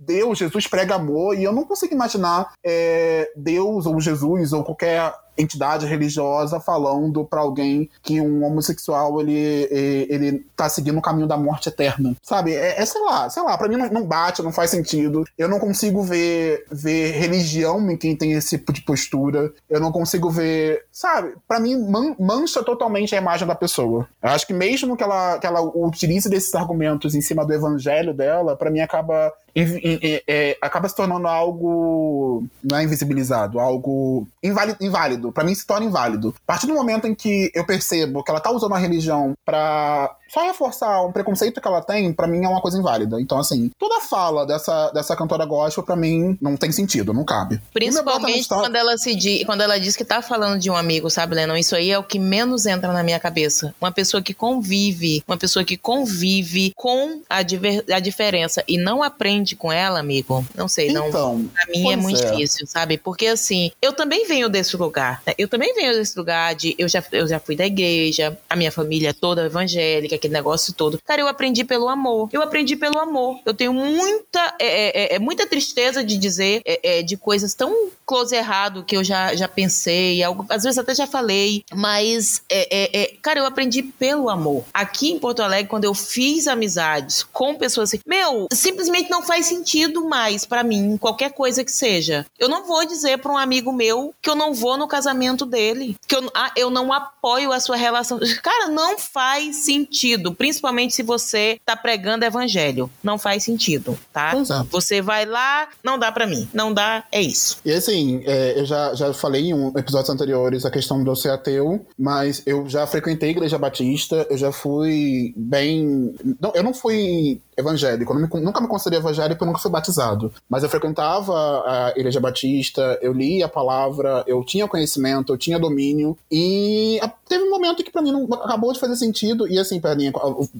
[0.00, 5.12] Deus, Jesus prega amor, e eu não consigo imaginar é, Deus ou Jesus ou qualquer
[5.36, 9.68] entidade religiosa falando para alguém que um homossexual ele,
[10.08, 12.16] ele tá seguindo o caminho da morte eterna.
[12.22, 12.54] Sabe?
[12.54, 15.24] É, é sei lá, sei lá, para mim não, não, bate, não faz sentido.
[15.36, 19.52] Eu não consigo ver, ver religião em quem tem esse tipo de postura.
[19.68, 21.34] Eu não consigo ver, sabe?
[21.46, 24.08] Para mim man, mancha totalmente a imagem da pessoa.
[24.22, 28.14] Eu acho que mesmo que ela, que ela utilize desses argumentos em cima do evangelho
[28.14, 35.32] dela, para mim acaba é, acaba se tornando algo não é invisibilizado, algo inválido, inválido.
[35.32, 36.34] para mim se torna inválido.
[36.42, 40.16] A partir do momento em que eu percebo que ela tá usando a religião para
[40.28, 43.20] só reforçar um preconceito que ela tem, para mim é uma coisa inválida.
[43.20, 47.60] Então, assim, toda fala dessa, dessa cantora gospel, para mim, não tem sentido, não cabe.
[47.72, 51.36] Principalmente quando ela se diz, quando ela diz que tá falando de um amigo, sabe,
[51.36, 51.56] Lennon?
[51.56, 53.74] Isso aí é o que menos entra na minha cabeça.
[53.80, 59.02] Uma pessoa que convive, uma pessoa que convive com a, diver, a diferença e não
[59.02, 60.44] aprende com ela, amigo.
[60.54, 61.44] Não sei, então, não.
[61.48, 62.30] Pra mim é muito é.
[62.30, 62.96] difícil, sabe?
[62.96, 65.22] Porque assim, eu também venho desse lugar.
[65.26, 65.34] Né?
[65.36, 66.74] Eu também venho desse lugar de.
[66.78, 70.98] Eu já, eu já fui da igreja, a minha família toda evangélica aquele negócio todo.
[71.04, 72.28] Cara, eu aprendi pelo amor.
[72.32, 73.38] Eu aprendi pelo amor.
[73.44, 77.54] Eu tenho muita, é, é, é, é muita tristeza de dizer é, é, de coisas
[77.54, 82.42] tão close errado que eu já, já pensei, algo, às vezes até já falei, mas,
[82.50, 84.64] é, cara, eu aprendi pelo amor.
[84.72, 89.33] Aqui em Porto Alegre, quando eu fiz amizades com pessoas assim, meu, simplesmente não faz
[89.42, 92.26] sentido mais para mim, qualquer coisa que seja.
[92.38, 95.96] Eu não vou dizer para um amigo meu que eu não vou no casamento dele,
[96.06, 98.18] que eu, ah, eu não apoio a sua relação.
[98.42, 102.90] Cara, não faz sentido, principalmente se você tá pregando evangelho.
[103.02, 104.36] Não faz sentido, tá?
[104.36, 104.68] Exato.
[104.70, 106.48] Você vai lá, não dá para mim.
[106.52, 107.58] Não dá, é isso.
[107.64, 111.30] E assim, é, eu já, já falei em um, episódios anteriores a questão do ser
[111.30, 116.14] ateu, mas eu já frequentei a igreja batista, eu já fui bem.
[116.40, 118.12] Não, eu não fui evangélico.
[118.12, 120.32] Eu nunca me considerei evangélico eu nunca fui batizado.
[120.48, 121.34] Mas eu frequentava
[121.66, 126.16] a Igreja Batista, eu li a palavra, eu tinha conhecimento, eu tinha domínio.
[126.30, 129.48] E teve um momento que para mim não acabou de fazer sentido.
[129.48, 130.12] E assim, mim,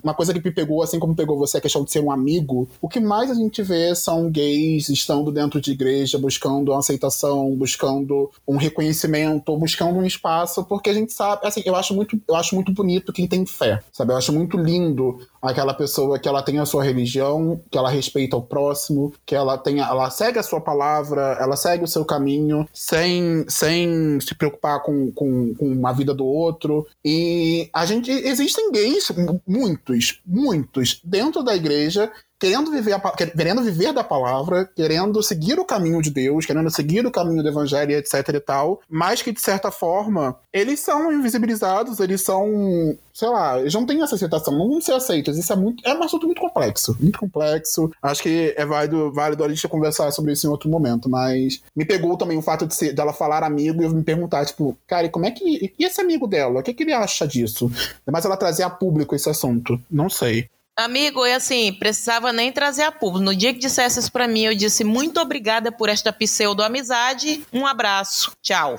[0.02, 2.68] uma coisa que me pegou, assim como pegou você, a questão de ser um amigo.
[2.80, 7.54] O que mais a gente vê são gays estando dentro de igreja, buscando uma aceitação,
[7.56, 12.34] buscando um reconhecimento, buscando um espaço, porque a gente sabe, assim, eu acho muito, eu
[12.34, 14.12] acho muito bonito quem tem fé, sabe?
[14.12, 18.36] Eu acho muito lindo aquela pessoa que ela tem a sua religião, que ela respeita
[18.36, 22.66] o próximo, que ela tem, ela segue a sua palavra, ela segue o seu caminho,
[22.72, 26.86] sem, sem se preocupar com, com, com a vida do outro.
[27.04, 29.12] E a gente existem gays,
[29.46, 35.64] muitos, muitos, dentro da igreja querendo viver, a, querendo viver da palavra, querendo seguir o
[35.64, 39.40] caminho de Deus, querendo seguir o caminho do evangelho, etc e tal, mas que de
[39.40, 44.68] certa forma eles são invisibilizados, eles são, sei lá, eles não têm essa aceitação, não
[44.68, 45.36] vão ser aceitos.
[45.36, 47.90] Isso é muito, é um assunto muito complexo, muito complexo.
[48.02, 51.84] Acho que é válido, válido a gente conversar sobre isso em outro momento, mas me
[51.84, 55.26] pegou também o fato de dela falar amigo e eu me perguntar, tipo, cara, como
[55.26, 56.60] é que e esse amigo dela?
[56.60, 57.70] O que, que ele acha disso?
[58.06, 60.48] Mas ela trazer a público esse assunto, não sei.
[60.76, 63.24] Amigo, é assim, precisava nem trazer a público.
[63.24, 67.46] No dia que dissesse isso pra mim, eu disse muito obrigada por esta pseudo-amizade.
[67.52, 68.32] Um abraço.
[68.42, 68.76] Tchau.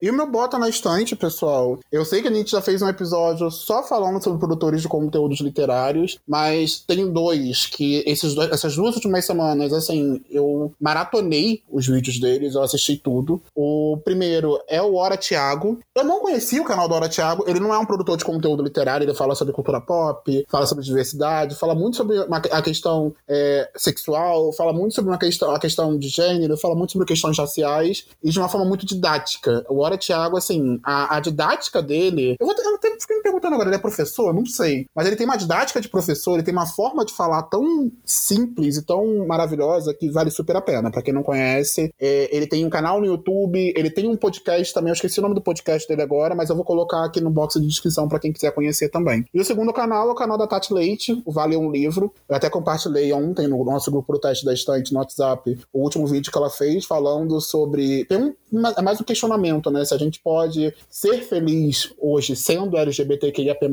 [0.00, 1.78] E o meu bota na estante, pessoal.
[1.90, 5.40] Eu sei que a gente já fez um episódio só falando sobre produtores de conteúdos
[5.40, 11.86] literários, mas tem dois que esses dois, essas duas últimas semanas, assim, eu maratonei os
[11.86, 13.40] vídeos deles, eu assisti tudo.
[13.54, 15.78] O primeiro é o Hora Thiago.
[15.94, 18.62] Eu não conhecia o canal do Hora Thiago, ele não é um produtor de conteúdo
[18.62, 23.14] literário, ele fala sobre cultura pop, fala sobre diversidade, fala muito sobre uma, a questão
[23.26, 27.38] é, sexual, fala muito sobre uma questão, a questão de gênero, fala muito sobre questões
[27.38, 29.64] raciais e de uma forma muito didática.
[29.70, 32.36] O Agora, Thiago, assim, a, a didática dele.
[32.40, 34.34] Eu, vou, eu até fiquei me perguntando agora, ele é professor?
[34.34, 34.86] Não sei.
[34.92, 38.76] Mas ele tem uma didática de professor, ele tem uma forma de falar tão simples
[38.76, 40.90] e tão maravilhosa que vale super a pena.
[40.90, 44.74] Pra quem não conhece, é, ele tem um canal no YouTube, ele tem um podcast
[44.74, 44.90] também.
[44.90, 47.60] Eu esqueci o nome do podcast dele agora, mas eu vou colocar aqui no box
[47.60, 49.24] de descrição para quem quiser conhecer também.
[49.32, 52.12] E o segundo canal é o canal da Tati Leite, o Vale um Livro.
[52.28, 56.32] Eu até compartilhei ontem no nosso grupo Proteste da Estante no WhatsApp o último vídeo
[56.32, 58.04] que ela fez falando sobre.
[58.06, 58.34] Tem um,
[58.76, 59.75] é mais um questionamento, né?
[59.84, 63.66] Se a gente pode ser feliz hoje sendo LGBTQIAP+.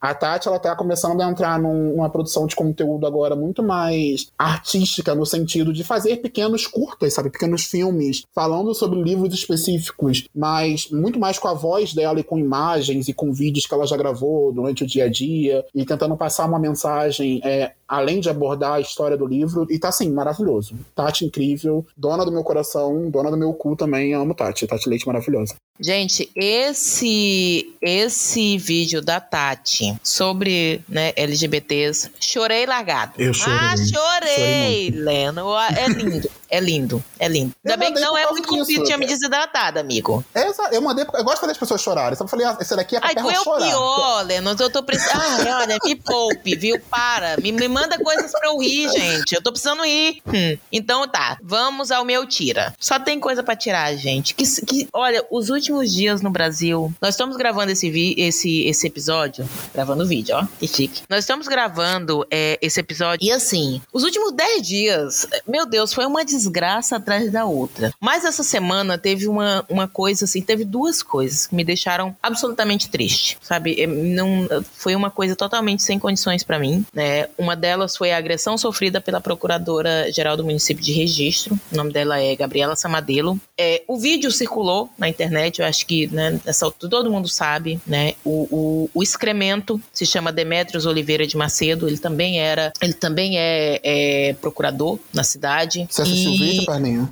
[0.00, 5.14] A Tati, ela tá começando a entrar numa produção de conteúdo agora muito mais artística,
[5.14, 7.30] no sentido de fazer pequenos curtas, sabe?
[7.30, 12.38] Pequenos filmes, falando sobre livros específicos, mas muito mais com a voz dela e com
[12.38, 16.16] imagens e com vídeos que ela já gravou durante o dia a dia e tentando
[16.16, 19.66] passar uma mensagem é, além de abordar a história do livro.
[19.68, 20.76] E tá assim, maravilhoso.
[20.94, 24.14] Tati incrível, dona do meu coração, dona do meu cu também.
[24.14, 24.66] Amo Tati.
[24.66, 25.56] Tati Leite maravilhosa.
[25.80, 33.14] Gente, esse esse vídeo da Tati sobre né, LGBTs, chorei largado.
[33.18, 33.58] Eu chorei.
[33.58, 35.50] Ah, chorei, chorei Leno.
[35.58, 36.30] É lindo.
[36.50, 37.54] É lindo, é lindo.
[37.64, 40.24] Ainda bem que não é muito conflito, tinha me desidratado, amigo.
[40.34, 42.18] Essa, eu mandei, eu gosto de fazer as pessoas chorarem.
[42.18, 44.56] Eu falei, ah, esse daqui é pra Ai, tu é o pior, Leno.
[44.58, 45.46] Eu tô precisando.
[45.46, 46.80] Ai, olha, me poupe, viu?
[46.90, 47.36] Para.
[47.36, 49.32] Me, me manda coisas pra eu rir, gente.
[49.32, 50.20] Eu tô precisando ir.
[50.26, 50.58] Hum.
[50.72, 52.74] Então tá, vamos ao meu tira.
[52.80, 54.34] Só tem coisa pra tirar, gente.
[54.34, 58.88] Que, que, olha, os últimos dias no Brasil, nós estamos gravando esse, vi, esse, esse
[58.88, 59.48] episódio.
[59.72, 60.46] Gravando o vídeo, ó.
[60.58, 61.02] Que chique.
[61.08, 63.24] Nós estamos gravando é, esse episódio.
[63.24, 67.92] E assim, os últimos 10 dias, meu Deus, foi uma des desgraça atrás da outra.
[68.00, 72.88] Mas essa semana teve uma, uma coisa assim, teve duas coisas que me deixaram absolutamente
[72.88, 73.80] triste, sabe?
[73.80, 77.28] É, não, foi uma coisa totalmente sem condições para mim, né?
[77.36, 81.58] Uma delas foi a agressão sofrida pela procuradora geral do município de Registro.
[81.72, 83.38] O nome dela é Gabriela Samadelo.
[83.58, 88.14] É, o vídeo circulou na internet, eu acho que né, essa, todo mundo sabe, né?
[88.24, 91.86] O, o, o excremento se chama Demetrios Oliveira de Macedo.
[91.86, 95.86] Ele também era, ele também é, é procurador na cidade.
[95.90, 96.06] Você e...
[96.38, 97.10] vídeo, Perninha?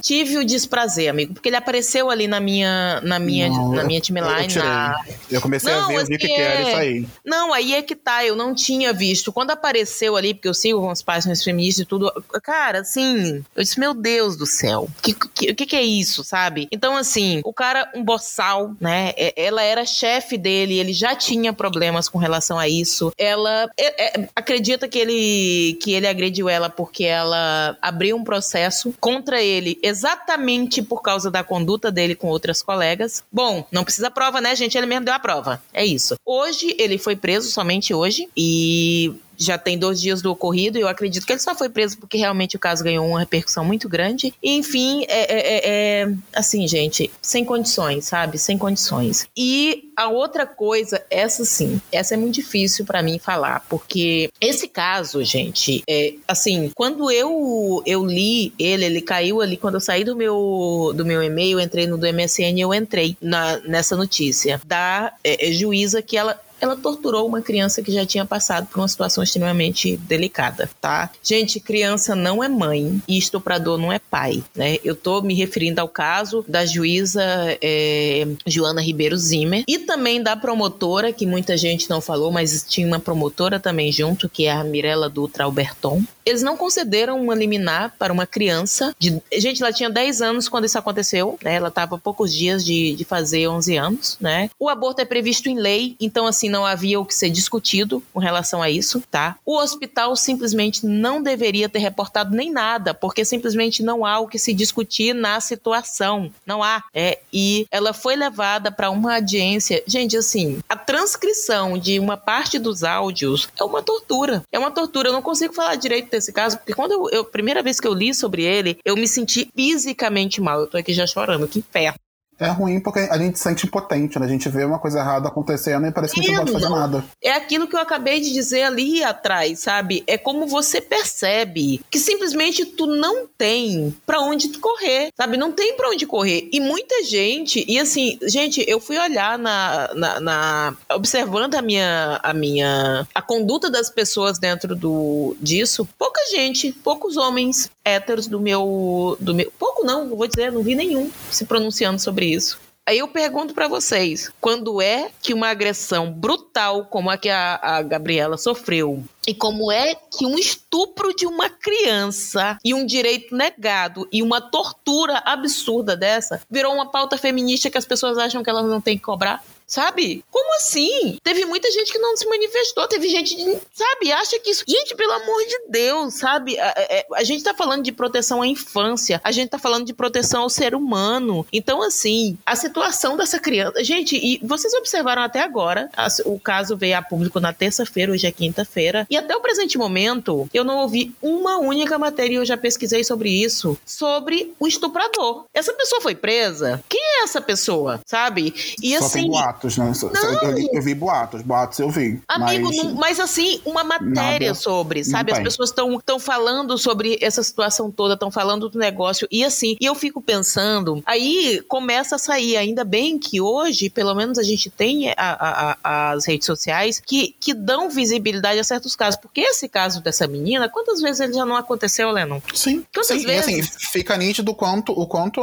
[0.00, 4.00] Tive o desprazer, amigo, porque ele apareceu ali na minha, na minha, não, na minha
[4.00, 4.54] timeline.
[4.54, 5.04] Eu, na...
[5.30, 7.06] eu comecei não, a ver, eu vi que, que era isso aí.
[7.24, 9.32] Não, aí é que tá, eu não tinha visto.
[9.32, 13.62] Quando apareceu ali, porque eu sigo com as páginas feministas e tudo, cara, assim, eu
[13.62, 16.68] disse, meu Deus do céu, o que, que, que, é isso, sabe?
[16.70, 19.12] Então, assim, o cara, um boçal, né?
[19.36, 23.12] Ela era chefe dele, ele já tinha problemas com relação a isso.
[23.16, 28.94] Ela é, é, acredita que ele, que ele agrediu ela porque ela abriu um processo
[29.00, 33.22] contra ele exatamente por causa da conduta dele com outras colegas.
[33.32, 34.76] Bom, não precisa prova, né, gente?
[34.76, 35.62] Ele mesmo deu a prova.
[35.72, 36.14] É isso.
[36.24, 40.88] Hoje ele foi preso, somente hoje, e já tem dois dias do ocorrido e eu
[40.88, 44.34] acredito que ele só foi preso porque realmente o caso ganhou uma repercussão muito grande.
[44.42, 48.38] E, enfim, é, é, é, é assim, gente, sem condições, sabe?
[48.38, 49.26] Sem condições.
[49.36, 54.68] E a outra coisa, essa sim, essa é muito difícil para mim falar, porque esse
[54.68, 60.04] caso, gente, é assim, quando eu eu li ele, ele caiu ali quando eu saí
[60.04, 65.12] do meu do meu e-mail, entrei no do MSN, eu entrei na, nessa notícia da
[65.24, 68.88] é, é juíza que ela ela torturou uma criança que já tinha passado por uma
[68.88, 71.10] situação extremamente delicada, tá?
[71.22, 74.78] Gente, criança não é mãe e estuprador não é pai, né?
[74.84, 77.22] Eu tô me referindo ao caso da juíza
[77.62, 82.86] é, Joana Ribeiro Zimmer e também da promotora, que muita gente não falou, mas tinha
[82.86, 86.02] uma promotora também junto, que é a Mirella Dutra Alberton.
[86.24, 89.20] Eles não concederam uma liminar para uma criança de...
[89.32, 91.54] Gente, ela tinha 10 anos quando isso aconteceu, né?
[91.54, 94.50] Ela tava poucos dias de, de fazer 11 anos, né?
[94.58, 98.20] O aborto é previsto em lei, então assim, não havia o que ser discutido com
[98.20, 99.36] relação a isso, tá?
[99.46, 104.38] O hospital simplesmente não deveria ter reportado nem nada, porque simplesmente não há o que
[104.38, 106.30] se discutir na situação.
[106.44, 106.82] Não há.
[106.92, 109.82] É, e ela foi levada para uma audiência.
[109.86, 114.42] Gente, assim, a transcrição de uma parte dos áudios é uma tortura.
[114.52, 115.08] É uma tortura.
[115.08, 117.94] Eu não consigo falar direito desse caso, porque quando eu, eu primeira vez que eu
[117.94, 120.60] li sobre ele, eu me senti fisicamente mal.
[120.60, 121.98] Eu tô aqui já chorando, que inferno
[122.40, 124.24] é ruim porque a gente se sente impotente, né?
[124.24, 126.68] A gente vê uma coisa errada acontecendo e parece que a gente não pode fazer
[126.70, 127.04] nada.
[127.22, 130.02] É aquilo que eu acabei de dizer ali atrás, sabe?
[130.06, 135.36] É como você percebe que simplesmente tu não tem para onde correr, sabe?
[135.36, 136.48] Não tem para onde correr.
[136.50, 142.20] E muita gente, e assim, gente, eu fui olhar na, na, na, observando a minha
[142.22, 148.40] a minha a conduta das pessoas dentro do disso, pouca gente, poucos homens héteros do
[148.40, 152.58] meu do meu, pouco não, vou dizer, não vi nenhum se pronunciando sobre isso.
[152.90, 157.60] Aí eu pergunto para vocês, quando é que uma agressão brutal como a que a,
[157.62, 163.36] a, Gabriela sofreu e como é que um estupro de uma criança e um direito
[163.36, 168.50] negado e uma tortura absurda dessa virou uma pauta feminista que as pessoas acham que
[168.50, 169.44] elas não têm que cobrar?
[169.70, 170.24] Sabe?
[170.30, 171.16] Como assim?
[171.22, 173.36] Teve muita gente que não se manifestou, teve gente,
[173.72, 174.64] sabe, acha que isso.
[174.66, 176.58] Gente, pelo amor de Deus, sabe?
[176.58, 179.86] A, a, é, a, gente tá falando de proteção à infância, a gente tá falando
[179.86, 181.46] de proteção ao ser humano.
[181.52, 183.84] Então, assim, a situação dessa criança.
[183.84, 188.26] Gente, e vocês observaram até agora, a, o caso veio a público na terça-feira, hoje
[188.26, 192.56] é quinta-feira, e até o presente momento, eu não ouvi uma única matéria, eu já
[192.56, 195.44] pesquisei sobre isso, sobre o estuprador.
[195.54, 196.82] Essa pessoa foi presa?
[196.88, 198.52] Quem é essa pessoa, sabe?
[198.82, 199.30] E Só assim
[199.60, 199.92] boatos, né?
[200.12, 200.50] Não.
[200.50, 202.20] Eu, eu, vi boatos, boatos eu vi.
[202.28, 205.32] Amigo, mas, não, mas assim, uma matéria nada, sobre, sabe?
[205.32, 209.28] As pessoas estão falando sobre essa situação toda, estão falando do negócio.
[209.30, 212.56] E assim, e eu fico pensando, aí começa a sair.
[212.56, 217.00] Ainda bem que hoje, pelo menos, a gente tem a, a, a, as redes sociais
[217.04, 219.20] que, que dão visibilidade a certos casos.
[219.20, 222.40] Porque esse caso dessa menina, quantas vezes ele já não aconteceu, Lennon?
[222.54, 222.84] Sim.
[222.92, 223.46] Quantas sim, vezes?
[223.46, 225.40] E assim, fica nítido o quanto, o quanto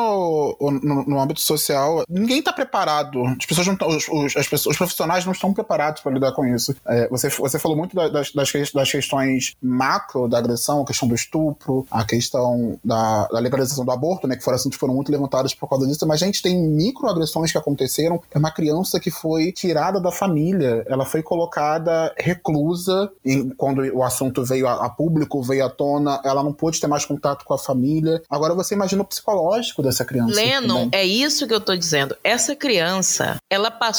[0.60, 3.26] no, no âmbito social, ninguém tá preparado.
[3.26, 6.46] As pessoas não estão os, as pessoas, os profissionais não estão preparados para lidar com
[6.46, 6.76] isso.
[6.88, 11.16] É, você, você falou muito das, das, das, questões macro da agressão, a questão do
[11.16, 15.54] estupro, a questão da, da legalização do aborto, né, que foram assim, foram muito levantadas
[15.54, 18.22] por causa disso, mas a gente tem microagressões que aconteceram.
[18.32, 24.04] É uma criança que foi tirada da família, ela foi colocada reclusa em, quando o
[24.04, 27.54] assunto veio a, a público, veio à tona, ela não pôde ter mais contato com
[27.54, 28.22] a família.
[28.30, 30.36] Agora você imagina o psicológico dessa criança.
[30.36, 32.16] Lennon, é isso que eu tô dizendo.
[32.24, 33.97] Essa criança, ela passou,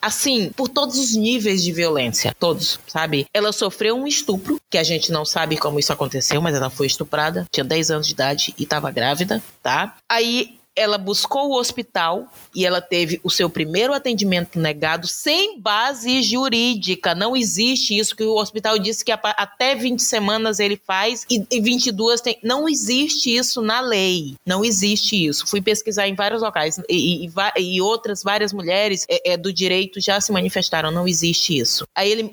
[0.00, 2.34] assim, por todos os níveis de violência.
[2.38, 3.26] Todos, sabe?
[3.32, 6.86] Ela sofreu um estupro, que a gente não sabe como isso aconteceu, mas ela foi
[6.86, 7.46] estuprada.
[7.50, 9.96] Tinha 10 anos de idade e estava grávida, tá?
[10.08, 16.22] Aí ela buscou o hospital e ela teve o seu primeiro atendimento negado sem base
[16.22, 17.14] jurídica.
[17.14, 22.20] Não existe isso que o hospital disse que até 20 semanas ele faz e 22
[22.20, 22.38] tem.
[22.42, 24.34] Não existe isso na lei.
[24.46, 25.46] Não existe isso.
[25.46, 30.00] Fui pesquisar em vários locais e, e, e outras várias mulheres é, é, do direito
[30.00, 30.90] já se manifestaram.
[30.90, 31.86] Não existe isso.
[31.94, 32.30] Aí ele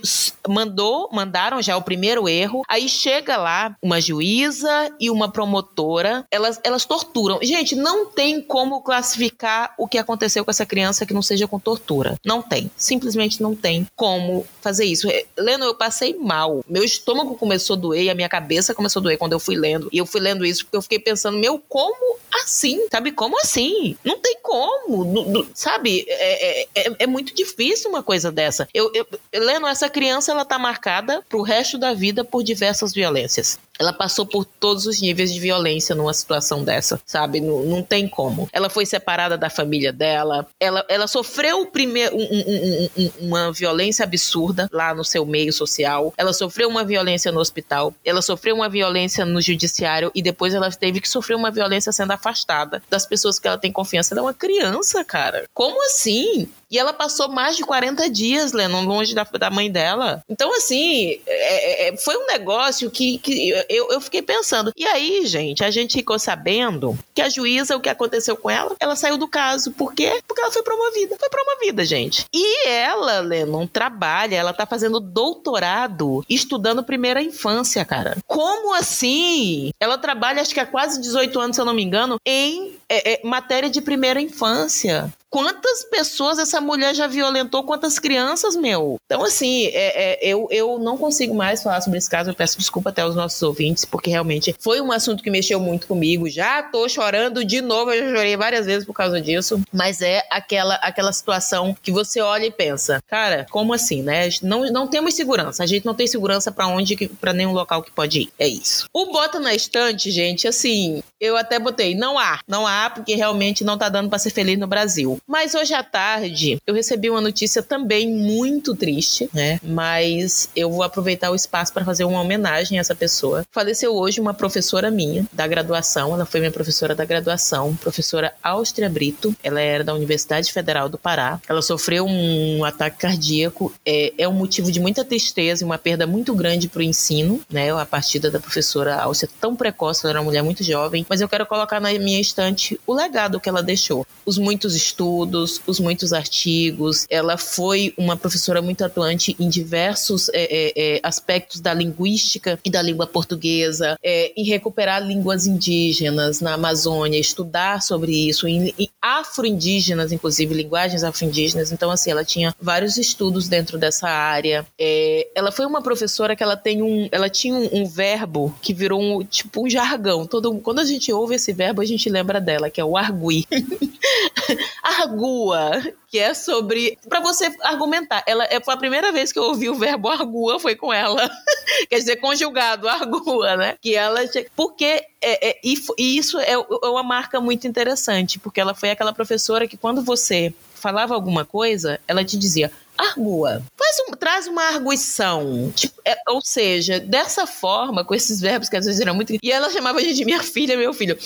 [0.47, 2.61] mandou, mandaram já o primeiro erro.
[2.67, 6.25] Aí chega lá uma juíza e uma promotora.
[6.31, 7.39] Elas, elas torturam.
[7.41, 11.59] Gente, não tem como classificar o que aconteceu com essa criança que não seja com
[11.59, 12.17] tortura.
[12.25, 12.71] Não tem.
[12.75, 15.09] Simplesmente não tem como fazer isso.
[15.09, 16.63] É, lendo, eu passei mal.
[16.67, 19.89] Meu estômago começou a doer a minha cabeça começou a doer quando eu fui lendo.
[19.91, 22.87] E eu fui lendo isso porque eu fiquei pensando, meu, como assim?
[22.91, 23.11] Sabe?
[23.11, 23.97] Como assim?
[24.03, 25.47] Não tem como.
[25.53, 26.05] sabe?
[26.07, 28.67] É, é, é, é, muito difícil uma coisa dessa.
[28.73, 33.59] Eu, eu, lendo, essa criança, ela tá marcada pro resto da vida por diversas violências.
[33.79, 37.39] Ela passou por todos os níveis de violência numa situação dessa, sabe?
[37.39, 38.49] Não, não tem como.
[38.51, 44.03] Ela foi separada da família dela, ela, ela sofreu primeiro um, um, um, uma violência
[44.03, 48.69] absurda lá no seu meio social, ela sofreu uma violência no hospital, ela sofreu uma
[48.69, 53.39] violência no judiciário e depois ela teve que sofrer uma violência sendo afastada das pessoas
[53.39, 54.13] que ela tem confiança.
[54.13, 55.45] Ela é uma criança, cara.
[55.53, 56.49] Como assim?
[56.69, 60.21] E ela passou mais de 40 dias, Lennon, longe da, da mãe dela.
[60.29, 64.71] Então, assim, é, é, foi um negócio que, que eu, eu fiquei pensando.
[64.75, 68.75] E aí, gente, a gente ficou sabendo que a juíza, o que aconteceu com ela,
[68.79, 69.71] ela saiu do caso.
[69.71, 70.21] Por quê?
[70.27, 71.15] Porque ela foi promovida.
[71.17, 72.25] Foi promovida, gente.
[72.33, 78.17] E ela, Lennon, trabalha, ela tá fazendo doutorado estudando primeira infância, cara.
[78.25, 79.71] Como assim?
[79.79, 83.13] Ela trabalha, acho que há quase 18 anos, se eu não me engano, em é,
[83.13, 85.11] é, matéria de primeira infância.
[85.29, 87.63] Quantas pessoas essa mulher já violentou?
[87.63, 88.97] Quantas crianças, meu?
[89.05, 92.29] Então, assim, é, é, eu, eu não consigo mais falar sobre esse caso.
[92.29, 95.85] Eu peço desculpa até aos nossos ouvintes, porque realmente foi um assunto que mexeu muito
[95.87, 96.29] comigo.
[96.29, 99.61] Já tô chorando de novo, eu já chorei várias vezes por causa disso.
[99.71, 104.29] Mas é aquela, aquela situação que você olha e pensa, cara, como assim, né?
[104.41, 105.61] Não, não temos segurança.
[105.61, 108.29] A gente não tem segurança para onde, para nenhum local que pode ir.
[108.39, 108.85] É isso.
[108.93, 112.39] O bota na estante, gente, assim, eu até botei, não há.
[112.47, 115.17] Não há, porque realmente não tá dando para ser feliz no Brasil.
[115.27, 119.59] Mas hoje à tarde eu recebi uma notícia também muito triste, né?
[119.61, 123.43] Mas eu vou aproveitar o espaço para fazer uma homenagem a essa pessoa.
[123.51, 128.89] Faleceu hoje uma professora minha da graduação, ela foi minha professora da graduação, professora Áustria
[128.89, 129.35] Brito.
[129.43, 131.41] Ela era da Universidade Federal do Pará.
[131.49, 136.07] Ela sofreu um ataque cardíaco, é, é um motivo de muita tristeza e uma perda
[136.07, 137.69] muito grande para o ensino, né?
[137.77, 141.27] A partida da professora Áustria tão precoce, ela era uma mulher muito jovem, mas eu
[141.27, 144.07] quero colocar na minha estante o legado que ela deixou.
[144.25, 147.05] Os muitos estudos estudos, os muitos artigos.
[147.09, 152.69] Ela foi uma professora muito atuante em diversos é, é, é, aspectos da linguística e
[152.69, 158.89] da língua portuguesa, é, em recuperar línguas indígenas na Amazônia, estudar sobre isso, em, em
[159.01, 161.71] afro-indígenas, inclusive linguagens afro-indígenas.
[161.71, 164.65] Então, assim, ela tinha vários estudos dentro dessa área.
[164.79, 168.73] É, ela foi uma professora que ela tem um, ela tinha um, um verbo que
[168.73, 170.25] virou um, tipo um jargão.
[170.25, 173.45] Todo, quando a gente ouve esse verbo, a gente lembra dela, que é o argui.
[175.01, 176.97] argua, que é sobre.
[177.07, 178.23] para você argumentar.
[178.25, 181.29] Ela é, a primeira vez que eu ouvi o verbo argua, foi com ela.
[181.89, 183.77] Quer dizer, conjugado, argua, né?
[183.81, 184.19] Que ela.
[184.55, 185.03] Porque.
[185.21, 189.13] É, é, e, e isso é, é uma marca muito interessante, porque ela foi aquela
[189.13, 193.61] professora que quando você falava alguma coisa, ela te dizia: argua.
[193.75, 195.71] Faz um, traz uma arguição.
[195.75, 199.33] Tipo, é, ou seja, dessa forma, com esses verbos que às vezes eram muito.
[199.41, 201.17] E ela chamava a gente de minha filha, meu filho.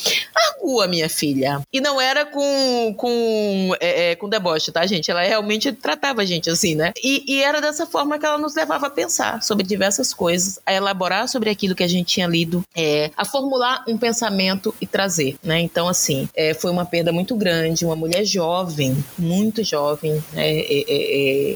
[0.49, 1.61] Argua, minha filha.
[1.71, 5.09] E não era com, com, é, é, com deboche, tá, gente?
[5.09, 6.91] Ela realmente tratava a gente assim, né?
[7.01, 10.73] E, e, era dessa forma que ela nos levava a pensar sobre diversas coisas, a
[10.73, 15.37] elaborar sobre aquilo que a gente tinha lido, é, a formular um pensamento e trazer,
[15.43, 15.59] né?
[15.59, 17.85] Então, assim, é, foi uma perda muito grande.
[17.85, 20.59] Uma mulher jovem, muito jovem, né?
[20.59, 21.55] É, é, é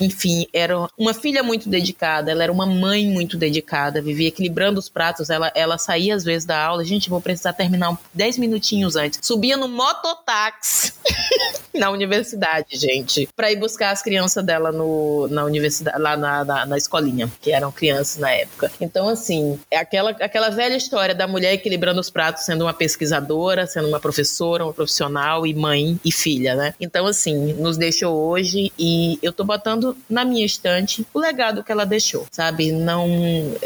[0.00, 4.88] enfim, era uma filha muito dedicada, ela era uma mãe muito dedicada, vivia equilibrando os
[4.88, 9.20] pratos, ela, ela saía às vezes da aula, gente, vou precisar terminar 10 minutinhos antes.
[9.22, 10.92] Subia no mototáxi
[11.74, 16.66] na universidade, gente, para ir buscar as crianças dela no, na universidade, lá na, na,
[16.66, 18.70] na, escolinha, que eram crianças na época.
[18.80, 23.66] Então, assim, é aquela, aquela velha história da mulher equilibrando os pratos, sendo uma pesquisadora,
[23.66, 26.74] sendo uma professora, uma profissional e mãe e filha, né?
[26.80, 31.72] Então, assim, nos deixou hoje e eu tô botando na minha estante o legado que
[31.72, 32.72] ela deixou, sabe?
[32.72, 33.08] Não,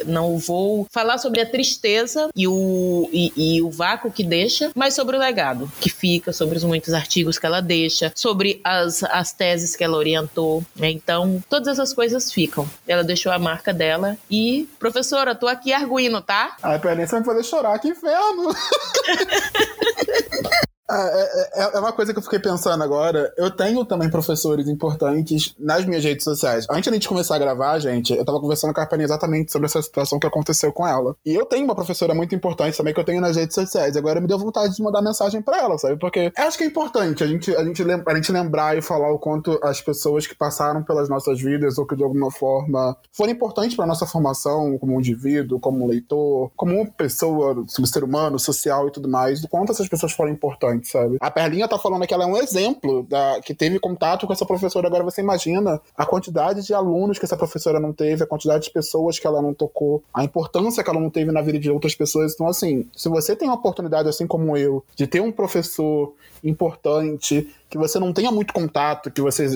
[0.07, 4.95] não vou falar sobre a tristeza e o, e, e o vácuo que deixa, mas
[4.95, 9.33] sobre o legado que fica, sobre os muitos artigos que ela deixa, sobre as, as
[9.33, 10.65] teses que ela orientou.
[10.75, 10.91] Né?
[10.91, 12.69] Então, todas essas coisas ficam.
[12.87, 16.57] Ela deixou a marca dela e, professora, tô aqui arguindo, tá?
[16.63, 18.55] Ai, peraí, você vai me fazer chorar, que inferno!
[20.89, 23.33] É, é, é, uma coisa que eu fiquei pensando agora.
[23.37, 26.67] Eu tenho também professores importantes nas minhas redes sociais.
[26.71, 29.83] Antes de começar a gravar, gente, eu tava conversando com a Carpani exatamente sobre essa
[29.83, 31.17] situação que aconteceu com ela.
[31.25, 33.97] E eu tenho uma professora muito importante também que eu tenho nas redes sociais.
[33.97, 35.97] Agora me deu vontade de mandar mensagem para ela, sabe?
[35.99, 39.19] Porque acho que é importante a gente, a, gente a gente lembrar e falar o
[39.19, 43.75] quanto as pessoas que passaram pelas nossas vidas ou que de alguma forma foram importantes
[43.75, 49.09] para nossa formação como indivíduo, como leitor, como pessoa, como ser humano, social e tudo
[49.09, 51.17] mais, o quanto essas pessoas foram importantes, sabe?
[51.21, 54.47] A Perlinha tá falando que ela é um exemplo da, que teve contato com essa
[54.47, 54.87] professora.
[54.87, 58.71] Agora você imagina a quantidade de alunos que essa professora não teve, a quantidade de
[58.71, 61.95] pessoas que ela não tocou, a importância que ela não teve na vida de outras
[61.95, 62.35] pessoas.
[62.35, 67.49] Então, assim, se você tem uma oportunidade, assim como eu, de ter um professor importante,
[67.69, 69.47] que você não tenha muito contato, que você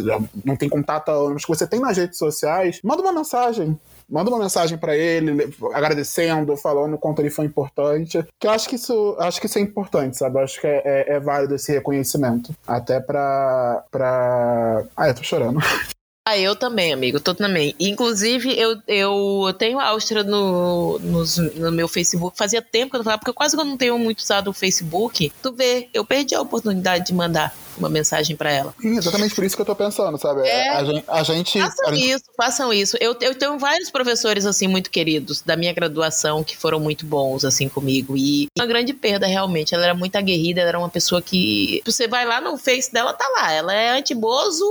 [0.44, 3.78] não tem contato há anos, que você tem nas redes sociais, manda uma mensagem.
[4.10, 8.24] Manda uma mensagem para ele, agradecendo, falando o quanto ele foi importante.
[8.38, 10.38] Que eu acho que isso, acho que isso é importante, sabe?
[10.38, 12.54] Eu acho que é, é, é válido esse reconhecimento.
[12.66, 13.84] Até pra.
[13.90, 14.84] pra...
[14.96, 15.60] Ah, eu tô chorando.
[16.30, 17.74] Ah, eu também, amigo, tô também.
[17.80, 21.24] Inclusive, eu, eu tenho a Áustria no, no,
[21.56, 22.36] no, meu Facebook.
[22.36, 25.32] Fazia tempo que eu não falava, porque eu quase não tenho muito usado o Facebook.
[25.42, 28.74] Tu vê, eu perdi a oportunidade de mandar uma mensagem para ela.
[28.80, 30.46] Sim, exatamente por isso que eu tô pensando, sabe?
[30.46, 31.04] É, a gente.
[31.08, 32.10] A gente façam a gente...
[32.10, 32.96] isso, façam isso.
[33.00, 37.44] Eu, eu tenho vários professores, assim, muito queridos da minha graduação que foram muito bons,
[37.44, 38.16] assim, comigo.
[38.16, 39.74] E uma grande perda, realmente.
[39.74, 41.82] Ela era muito aguerrida, ela era uma pessoa que.
[41.84, 43.52] Você vai lá no Face dela, tá lá.
[43.52, 44.64] Ela é antibozo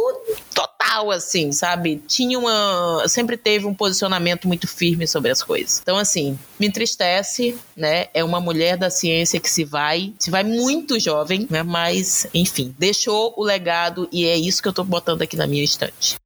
[0.54, 2.02] total, assim, sabe?
[2.08, 3.04] Tinha uma.
[3.08, 5.80] Sempre teve um posicionamento muito firme sobre as coisas.
[5.82, 8.08] Então, assim, me entristece, né?
[8.14, 11.64] É uma mulher da ciência que se vai, se vai muito jovem, né?
[11.64, 15.64] Mas, enfim, deixou o legado e é isso que eu tô botando aqui na minha
[15.64, 16.18] estante.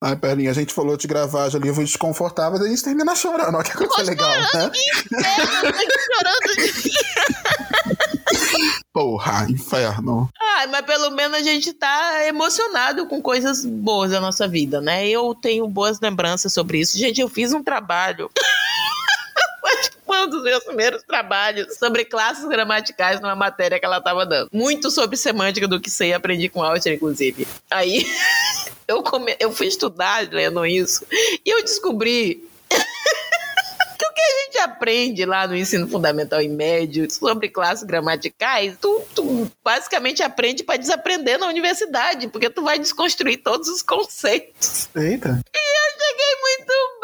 [0.00, 3.64] Ai, Perlinha, a gente falou de gravar já livros desconfortáveis, a gente termina chorando, olha
[3.64, 4.70] que coisa Tô legal, né?
[6.14, 6.92] chorando de
[8.92, 10.28] Porra, inferno.
[10.40, 15.08] Ah, mas pelo menos a gente tá emocionado com coisas boas da nossa vida, né?
[15.08, 16.96] Eu tenho boas lembranças sobre isso.
[16.98, 18.30] Gente, eu fiz um trabalho.
[20.16, 24.48] Um dos meus primeiros trabalhos sobre classes gramaticais numa matéria que ela estava dando.
[24.52, 27.46] Muito sobre semântica do que sei, aprendi com Alter, inclusive.
[27.70, 28.06] Aí
[28.86, 29.36] eu, come...
[29.38, 32.48] eu fui estudar lendo isso e eu descobri
[34.18, 39.50] que a gente aprende lá no ensino fundamental e médio sobre classes gramaticais, tu, tu
[39.62, 44.88] basicamente aprende para desaprender na universidade, porque tu vai desconstruir todos os conceitos.
[44.96, 45.40] Eita.
[45.54, 46.97] E eu cheguei muito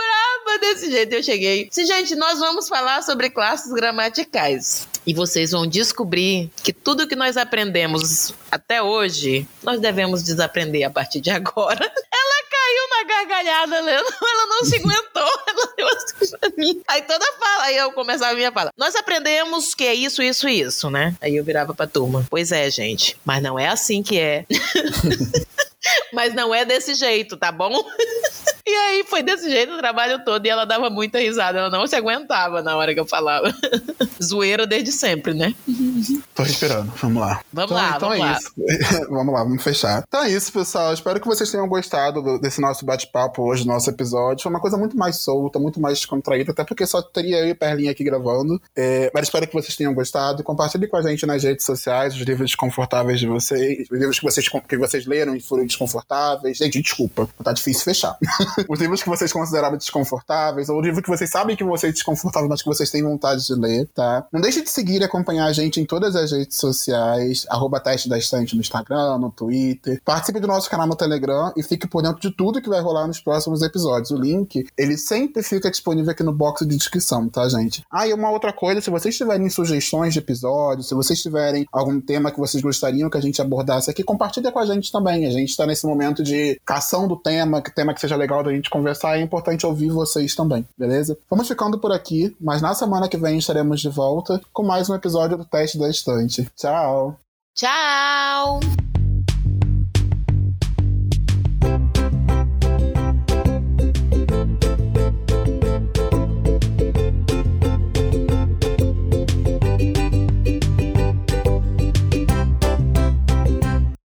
[0.60, 1.12] desse jeito.
[1.14, 1.68] Eu cheguei.
[1.70, 4.86] Se, gente, nós vamos falar sobre classes gramaticais.
[5.06, 10.90] E vocês vão descobrir que tudo que nós aprendemos até hoje, nós devemos desaprender a
[10.90, 11.84] partir de agora.
[11.84, 14.14] Ela caiu na gargalhada, Leandro.
[14.22, 15.42] Ela não se aguentou.
[15.46, 16.82] Ela deu assim pra mim.
[16.88, 18.70] Aí toda fala, aí eu começava a minha fala.
[18.78, 21.14] Nós aprendemos que é isso, isso isso, né?
[21.20, 22.26] Aí eu virava pra turma.
[22.30, 23.18] Pois é, gente.
[23.24, 24.46] Mas não é assim que é.
[26.14, 27.84] Mas não é desse jeito, tá bom?
[28.66, 31.58] E aí foi desse jeito o trabalho todo e ela dava muita risada.
[31.58, 33.54] Ela não se aguentava na hora que eu falava.
[34.22, 35.54] Zoeira desde sempre, né?
[36.34, 36.90] Tô esperando.
[36.96, 37.42] Vamos lá.
[37.52, 38.38] Vamos então, lá, então vamos é lá.
[38.38, 39.06] Isso.
[39.12, 40.02] vamos lá, vamos fechar.
[40.08, 40.94] Então é isso, pessoal.
[40.94, 44.42] Espero que vocês tenham gostado desse nosso bate-papo hoje, nosso episódio.
[44.42, 47.54] Foi uma coisa muito mais solta, muito mais descontraída, até porque só teria eu e
[47.54, 48.60] Perlinha aqui gravando.
[48.74, 50.42] É, mas espero que vocês tenham gostado.
[50.42, 54.24] Compartilhe com a gente nas redes sociais os livros desconfortáveis de vocês, os livros que
[54.24, 56.56] vocês, que vocês leram e foram desconfortáveis.
[56.56, 58.16] Gente, desculpa, tá difícil fechar.
[58.68, 61.92] os livros que vocês consideraram desconfortáveis, ou o livro que vocês sabem que vocês é
[61.92, 64.26] desconfortável, mas que vocês têm vontade de ler, tá?
[64.32, 68.08] Não deixe de seguir e acompanhar a gente em todas as redes sociais, arroba teste
[68.08, 70.00] da estante no Instagram, no Twitter.
[70.04, 73.06] Participe do nosso canal no Telegram e fique por dentro de tudo que vai rolar
[73.06, 74.10] nos próximos episódios.
[74.10, 77.84] O link, ele sempre fica disponível aqui no box de descrição, tá, gente?
[77.90, 82.00] Ah, e uma outra coisa, se vocês tiverem sugestões de episódios, se vocês tiverem algum
[82.00, 85.26] tema que vocês gostariam que a gente abordasse aqui, compartilha com a gente também.
[85.26, 88.52] A gente tá nesse momento de cação do tema, que tema que seja legal da
[88.52, 91.18] gente conversar, é importante ouvir vocês também, beleza?
[91.28, 94.94] Vamos ficando por aqui, mas na semana que vem estaremos de volta com mais um
[94.94, 96.48] episódio do Teste da Estante.
[96.56, 97.16] Tchau!
[97.54, 98.83] Tchau!